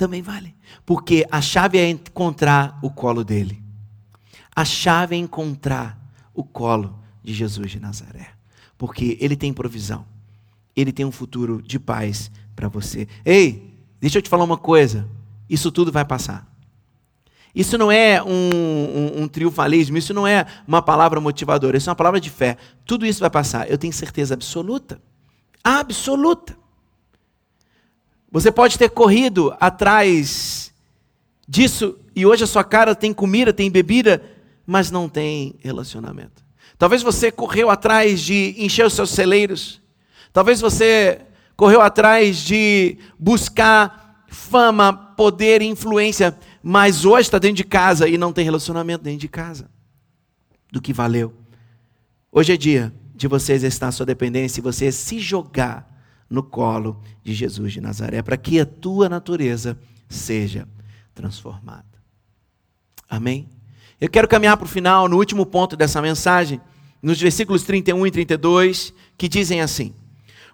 Também 0.00 0.22
vale. 0.22 0.54
Porque 0.86 1.26
a 1.30 1.42
chave 1.42 1.76
é 1.76 1.86
encontrar 1.86 2.78
o 2.80 2.88
colo 2.88 3.22
dele. 3.22 3.62
A 4.56 4.64
chave 4.64 5.14
é 5.14 5.18
encontrar 5.18 5.94
o 6.32 6.42
colo 6.42 6.98
de 7.22 7.34
Jesus 7.34 7.72
de 7.72 7.78
Nazaré. 7.78 8.30
Porque 8.78 9.18
ele 9.20 9.36
tem 9.36 9.52
provisão. 9.52 10.06
Ele 10.74 10.90
tem 10.90 11.04
um 11.04 11.12
futuro 11.12 11.60
de 11.60 11.78
paz 11.78 12.30
para 12.56 12.66
você. 12.66 13.06
Ei, 13.26 13.78
deixa 14.00 14.16
eu 14.16 14.22
te 14.22 14.30
falar 14.30 14.44
uma 14.44 14.56
coisa. 14.56 15.06
Isso 15.50 15.70
tudo 15.70 15.92
vai 15.92 16.06
passar. 16.06 16.50
Isso 17.54 17.76
não 17.76 17.92
é 17.92 18.22
um, 18.22 18.30
um, 18.30 19.22
um, 19.24 19.28
triunfalismo, 19.28 19.98
isso 19.98 20.14
não 20.14 20.26
é 20.26 20.46
uma 20.66 20.80
palavra 20.80 21.20
motivadora, 21.20 21.76
isso 21.76 21.90
é 21.90 21.92
uma 21.92 21.96
palavra 21.96 22.18
de 22.18 22.30
fé. 22.30 22.56
Tudo 22.86 23.04
isso 23.04 23.20
vai 23.20 23.28
passar, 23.28 23.70
eu 23.70 23.76
tenho 23.76 23.92
certeza 23.92 24.32
absoluta. 24.32 24.98
Absoluta. 25.62 26.56
Você 28.30 28.52
pode 28.52 28.78
ter 28.78 28.90
corrido 28.90 29.54
atrás 29.58 30.72
disso 31.48 31.98
e 32.14 32.24
hoje 32.24 32.44
a 32.44 32.46
sua 32.46 32.62
cara 32.62 32.94
tem 32.94 33.12
comida, 33.12 33.52
tem 33.52 33.70
bebida, 33.70 34.22
mas 34.66 34.90
não 34.90 35.08
tem 35.08 35.56
relacionamento. 35.58 36.44
Talvez 36.78 37.02
você 37.02 37.30
correu 37.30 37.70
atrás 37.70 38.20
de 38.20 38.54
encher 38.56 38.86
os 38.86 38.94
seus 38.94 39.10
celeiros. 39.10 39.80
Talvez 40.32 40.60
você 40.60 41.20
correu 41.56 41.80
atrás 41.80 42.38
de 42.38 42.96
buscar 43.18 44.24
fama, 44.28 44.92
poder 44.92 45.60
e 45.60 45.66
influência 45.66 46.36
mas 46.62 47.04
hoje 47.04 47.22
está 47.22 47.38
dentro 47.38 47.56
de 47.56 47.64
casa 47.64 48.08
e 48.08 48.18
não 48.18 48.32
tem 48.32 48.44
relacionamento 48.44 49.04
dentro 49.04 49.20
de 49.20 49.28
casa. 49.28 49.70
Do 50.70 50.80
que 50.80 50.92
valeu. 50.92 51.32
Hoje 52.30 52.52
é 52.52 52.56
dia 52.56 52.92
de 53.14 53.26
você 53.26 53.54
exercitar 53.54 53.88
a 53.88 53.92
sua 53.92 54.06
dependência 54.06 54.60
e 54.60 54.62
você 54.62 54.92
se 54.92 55.18
jogar 55.18 55.89
no 56.30 56.42
colo 56.42 57.00
de 57.24 57.34
Jesus 57.34 57.72
de 57.72 57.80
Nazaré, 57.80 58.22
para 58.22 58.36
que 58.36 58.60
a 58.60 58.64
tua 58.64 59.08
natureza 59.08 59.76
seja 60.08 60.68
transformada. 61.12 61.84
Amém? 63.08 63.48
Eu 64.00 64.08
quero 64.08 64.28
caminhar 64.28 64.56
para 64.56 64.64
o 64.64 64.68
final, 64.68 65.08
no 65.08 65.16
último 65.16 65.44
ponto 65.44 65.76
dessa 65.76 66.00
mensagem, 66.00 66.60
nos 67.02 67.20
versículos 67.20 67.64
31 67.64 68.06
e 68.06 68.10
32, 68.10 68.94
que 69.18 69.28
dizem 69.28 69.60
assim: 69.60 69.92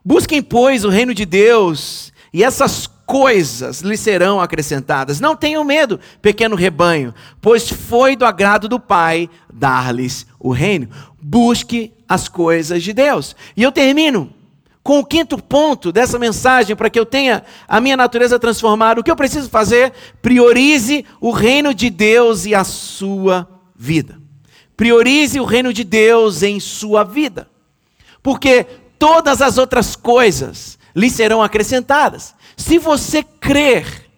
Busquem, 0.03 0.43
pois, 0.43 0.85
o 0.85 0.89
reino 0.89 1.15
de 1.15 1.27
Deus, 1.27 2.13
e 2.33 2.43
essas 2.43 2.87
coisas 2.87 3.83
lhe 3.83 3.97
serão 3.97 4.41
acrescentadas. 4.41 5.21
Não 5.21 5.37
tenham 5.37 5.63
medo, 5.63 6.01
pequeno 6.21 6.57
rebanho, 6.57 7.15
pois 7.41 7.69
foi 7.69 8.17
do 8.17 8.25
agrado 8.25 8.69
do 8.69 8.81
Pai 8.81 9.31
dar-lhes 9.53 10.27
o 10.41 10.51
reino. 10.51 10.89
Busque 11.23 11.93
as 12.09 12.29
coisas 12.29 12.83
de 12.83 12.93
Deus. 12.93 13.37
E 13.57 13.63
eu 13.63 13.71
termino 13.71 14.33
com 14.87 15.01
o 15.01 15.05
quinto 15.05 15.37
ponto 15.37 15.91
dessa 15.91 16.17
mensagem 16.17 16.77
para 16.77 16.89
que 16.89 16.97
eu 16.97 17.05
tenha 17.05 17.43
a 17.67 17.81
minha 17.81 17.97
natureza 17.97 18.39
transformada. 18.39 19.01
O 19.01 19.03
que 19.03 19.11
eu 19.11 19.17
preciso 19.17 19.51
fazer? 19.51 19.93
Priorize 20.23 21.05
o 21.21 21.33
reino 21.33 21.75
de 21.75 21.91
Deus 21.91 22.47
e 22.47 22.55
a 22.55 22.63
sua 22.63 23.49
vida. 23.75 24.17
Priorize 24.77 25.41
o 25.41 25.45
reino 25.45 25.73
de 25.73 25.83
Deus 25.83 26.45
em 26.45 26.61
sua 26.61 27.03
vida. 27.03 27.51
Porque 28.23 28.63
todas 28.97 29.43
as 29.43 29.59
outras 29.59 29.97
coisas 29.97 30.79
lhe 30.95 31.11
serão 31.11 31.43
acrescentadas. 31.43 32.33
Se 32.57 32.79
você 32.79 33.25
crer 33.25 34.09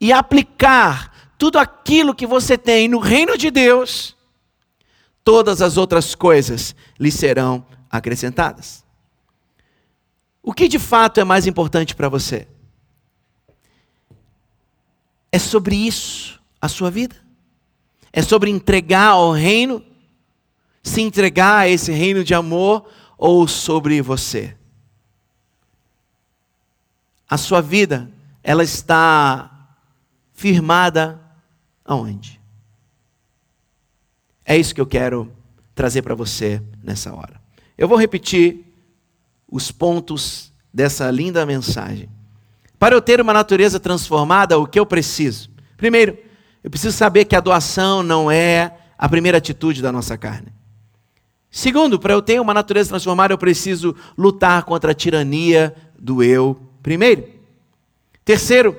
e 0.00 0.10
aplicar 0.10 1.12
tudo 1.36 1.58
aquilo 1.58 2.14
que 2.14 2.26
você 2.26 2.56
tem 2.56 2.88
no 2.88 2.98
reino 2.98 3.36
de 3.36 3.50
Deus, 3.50 4.16
todas 5.22 5.60
as 5.60 5.76
outras 5.76 6.14
coisas 6.14 6.74
lhe 6.98 7.12
serão 7.12 7.62
acrescentadas. 7.90 8.87
O 10.48 10.54
que 10.54 10.66
de 10.66 10.78
fato 10.78 11.20
é 11.20 11.24
mais 11.24 11.46
importante 11.46 11.94
para 11.94 12.08
você? 12.08 12.48
É 15.30 15.38
sobre 15.38 15.76
isso 15.76 16.40
a 16.58 16.68
sua 16.68 16.90
vida? 16.90 17.14
É 18.10 18.22
sobre 18.22 18.48
entregar 18.48 19.08
ao 19.08 19.30
reino? 19.30 19.84
Se 20.82 21.02
entregar 21.02 21.58
a 21.58 21.68
esse 21.68 21.92
reino 21.92 22.24
de 22.24 22.32
amor 22.32 22.88
ou 23.18 23.46
sobre 23.46 24.00
você? 24.00 24.56
a 27.28 27.36
sua 27.36 27.60
vida, 27.60 28.10
ela 28.42 28.64
está 28.64 29.76
firmada 30.32 31.20
aonde? 31.84 32.40
É 34.46 34.56
isso 34.56 34.74
que 34.74 34.80
eu 34.80 34.86
quero 34.86 35.30
trazer 35.74 36.00
para 36.00 36.14
você 36.14 36.62
nessa 36.82 37.14
hora. 37.14 37.38
Eu 37.76 37.86
vou 37.86 37.98
repetir 37.98 38.64
os 39.50 39.70
pontos 39.70 40.52
dessa 40.72 41.10
linda 41.10 41.46
mensagem. 41.46 42.08
Para 42.78 42.94
eu 42.94 43.02
ter 43.02 43.20
uma 43.20 43.32
natureza 43.32 43.80
transformada, 43.80 44.58
o 44.58 44.66
que 44.66 44.78
eu 44.78 44.86
preciso? 44.86 45.50
Primeiro, 45.76 46.16
eu 46.62 46.70
preciso 46.70 46.96
saber 46.96 47.24
que 47.24 47.34
a 47.34 47.40
doação 47.40 48.02
não 48.02 48.30
é 48.30 48.76
a 48.96 49.08
primeira 49.08 49.38
atitude 49.38 49.82
da 49.82 49.90
nossa 49.90 50.16
carne. 50.16 50.52
Segundo, 51.50 51.98
para 51.98 52.12
eu 52.12 52.22
ter 52.22 52.40
uma 52.40 52.52
natureza 52.52 52.90
transformada, 52.90 53.32
eu 53.32 53.38
preciso 53.38 53.96
lutar 54.16 54.64
contra 54.64 54.92
a 54.92 54.94
tirania 54.94 55.74
do 55.98 56.22
eu 56.22 56.68
Primeiro. 56.82 57.28
Terceiro, 58.24 58.76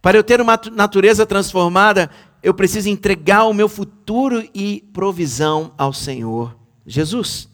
para 0.00 0.16
eu 0.16 0.22
ter 0.22 0.40
uma 0.40 0.56
natureza 0.72 1.26
transformada, 1.26 2.10
eu 2.42 2.54
preciso 2.54 2.88
entregar 2.88 3.44
o 3.44 3.52
meu 3.52 3.68
futuro 3.68 4.48
e 4.54 4.84
provisão 4.92 5.72
ao 5.76 5.92
Senhor 5.92 6.56
Jesus. 6.86 7.48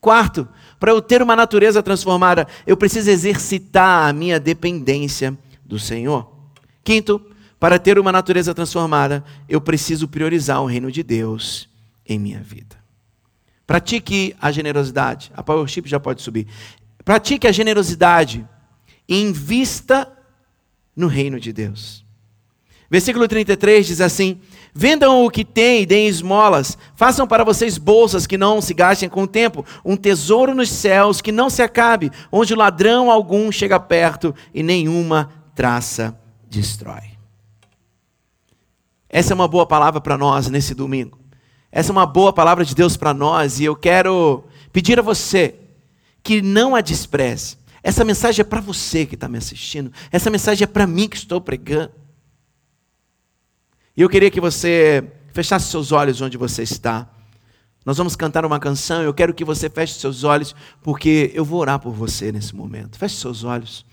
Quarto, 0.00 0.48
para 0.78 0.92
eu 0.92 1.00
ter 1.00 1.22
uma 1.22 1.34
natureza 1.34 1.82
transformada, 1.82 2.46
eu 2.66 2.76
preciso 2.76 3.10
exercitar 3.10 4.08
a 4.08 4.12
minha 4.12 4.38
dependência 4.38 5.36
do 5.64 5.78
Senhor. 5.78 6.30
Quinto, 6.84 7.20
para 7.58 7.78
ter 7.78 7.98
uma 7.98 8.12
natureza 8.12 8.54
transformada, 8.54 9.24
eu 9.48 9.60
preciso 9.60 10.06
priorizar 10.06 10.62
o 10.62 10.66
reino 10.66 10.92
de 10.92 11.02
Deus 11.02 11.68
em 12.06 12.18
minha 12.18 12.40
vida. 12.40 12.76
Pratique 13.66 14.36
a 14.40 14.52
generosidade. 14.52 15.32
A 15.34 15.42
Powership 15.42 15.88
já 15.88 15.98
pode 15.98 16.22
subir. 16.22 16.46
Pratique 17.04 17.46
a 17.46 17.52
generosidade 17.52 18.46
invista 19.08 20.10
no 20.94 21.06
reino 21.06 21.40
de 21.40 21.52
Deus. 21.52 22.04
Versículo 22.90 23.26
33 23.26 23.86
diz 23.86 24.00
assim: 24.00 24.40
Vendam 24.78 25.24
o 25.24 25.30
que 25.30 25.42
têm 25.42 25.80
e 25.80 25.86
deem 25.86 26.06
esmolas, 26.06 26.76
façam 26.94 27.26
para 27.26 27.42
vocês 27.42 27.78
bolsas 27.78 28.26
que 28.26 28.36
não 28.36 28.60
se 28.60 28.74
gastem 28.74 29.08
com 29.08 29.22
o 29.22 29.26
tempo, 29.26 29.64
um 29.82 29.96
tesouro 29.96 30.54
nos 30.54 30.68
céus 30.68 31.22
que 31.22 31.32
não 31.32 31.48
se 31.48 31.62
acabe, 31.62 32.12
onde 32.30 32.52
o 32.52 32.58
ladrão 32.58 33.10
algum 33.10 33.50
chega 33.50 33.80
perto 33.80 34.34
e 34.52 34.62
nenhuma 34.62 35.30
traça 35.54 36.14
destrói. 36.46 37.16
Essa 39.08 39.32
é 39.32 39.34
uma 39.34 39.48
boa 39.48 39.64
palavra 39.64 39.98
para 39.98 40.18
nós 40.18 40.50
nesse 40.50 40.74
domingo. 40.74 41.18
Essa 41.72 41.90
é 41.90 41.92
uma 41.92 42.04
boa 42.04 42.30
palavra 42.30 42.62
de 42.62 42.74
Deus 42.74 42.98
para 42.98 43.14
nós 43.14 43.58
e 43.58 43.64
eu 43.64 43.74
quero 43.74 44.44
pedir 44.74 44.98
a 44.98 45.02
você 45.02 45.54
que 46.22 46.42
não 46.42 46.76
a 46.76 46.82
despreze. 46.82 47.56
Essa 47.82 48.04
mensagem 48.04 48.42
é 48.42 48.44
para 48.44 48.60
você 48.60 49.06
que 49.06 49.14
está 49.14 49.26
me 49.26 49.38
assistindo. 49.38 49.90
Essa 50.12 50.28
mensagem 50.28 50.64
é 50.64 50.66
para 50.66 50.86
mim 50.86 51.08
que 51.08 51.16
estou 51.16 51.40
pregando. 51.40 51.92
E 53.96 54.02
eu 54.02 54.08
queria 54.08 54.30
que 54.30 54.40
você 54.40 55.10
fechasse 55.32 55.70
seus 55.70 55.90
olhos 55.90 56.20
onde 56.20 56.36
você 56.36 56.62
está. 56.62 57.08
Nós 57.84 57.96
vamos 57.96 58.16
cantar 58.16 58.44
uma 58.44 58.58
canção. 58.58 59.00
Eu 59.00 59.14
quero 59.14 59.32
que 59.32 59.44
você 59.44 59.70
feche 59.70 59.94
seus 59.94 60.24
olhos, 60.24 60.54
porque 60.82 61.30
eu 61.34 61.44
vou 61.44 61.60
orar 61.60 61.78
por 61.78 61.92
você 61.92 62.32
nesse 62.32 62.54
momento. 62.54 62.98
Feche 62.98 63.16
seus 63.16 63.44
olhos. 63.44 63.86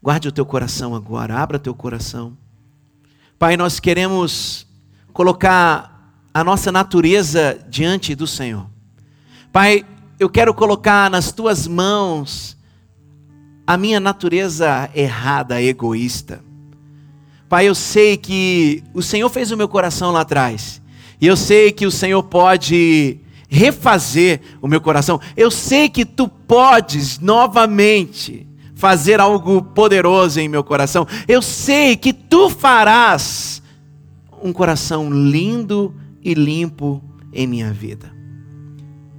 Guarde 0.00 0.28
o 0.28 0.32
teu 0.32 0.46
coração 0.46 0.94
agora. 0.94 1.36
Abra 1.36 1.58
teu 1.58 1.74
coração. 1.74 2.36
Pai, 3.38 3.56
nós 3.56 3.80
queremos 3.80 4.66
colocar 5.12 6.14
a 6.32 6.42
nossa 6.44 6.70
natureza 6.70 7.58
diante 7.68 8.14
do 8.14 8.26
Senhor. 8.26 8.66
Pai, 9.52 9.84
eu 10.18 10.30
quero 10.30 10.54
colocar 10.54 11.10
nas 11.10 11.32
tuas 11.32 11.66
mãos 11.66 12.56
a 13.66 13.76
minha 13.76 13.98
natureza 13.98 14.88
errada, 14.94 15.60
egoísta. 15.60 16.42
Pai, 17.54 17.68
eu 17.68 17.74
sei 17.76 18.16
que 18.16 18.82
o 18.92 19.00
Senhor 19.00 19.28
fez 19.28 19.52
o 19.52 19.56
meu 19.56 19.68
coração 19.68 20.10
lá 20.10 20.22
atrás. 20.22 20.82
E 21.20 21.26
eu 21.28 21.36
sei 21.36 21.70
que 21.70 21.86
o 21.86 21.90
Senhor 21.90 22.20
pode 22.24 23.20
refazer 23.48 24.40
o 24.60 24.66
meu 24.66 24.80
coração. 24.80 25.20
Eu 25.36 25.52
sei 25.52 25.88
que 25.88 26.04
tu 26.04 26.26
podes 26.26 27.20
novamente 27.20 28.44
fazer 28.74 29.20
algo 29.20 29.62
poderoso 29.62 30.40
em 30.40 30.48
meu 30.48 30.64
coração. 30.64 31.06
Eu 31.28 31.40
sei 31.40 31.96
que 31.96 32.12
tu 32.12 32.50
farás 32.50 33.62
um 34.42 34.52
coração 34.52 35.08
lindo 35.08 35.94
e 36.24 36.34
limpo 36.34 37.00
em 37.32 37.46
minha 37.46 37.72
vida. 37.72 38.12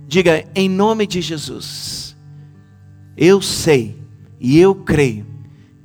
Diga 0.10 0.46
em 0.54 0.68
nome 0.68 1.08
de 1.08 1.22
Jesus. 1.22 2.18
Eu 3.16 3.42
sei 3.42 3.96
e 4.42 4.60
eu 4.60 4.76
creio 4.76 5.26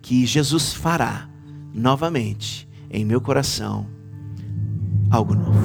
que 0.03 0.27
Jesus 0.27 0.73
fará 0.73 1.30
novamente 1.73 2.69
em 2.91 3.05
meu 3.05 3.21
coração 3.21 3.87
algo 5.11 5.35
novo. 5.35 5.61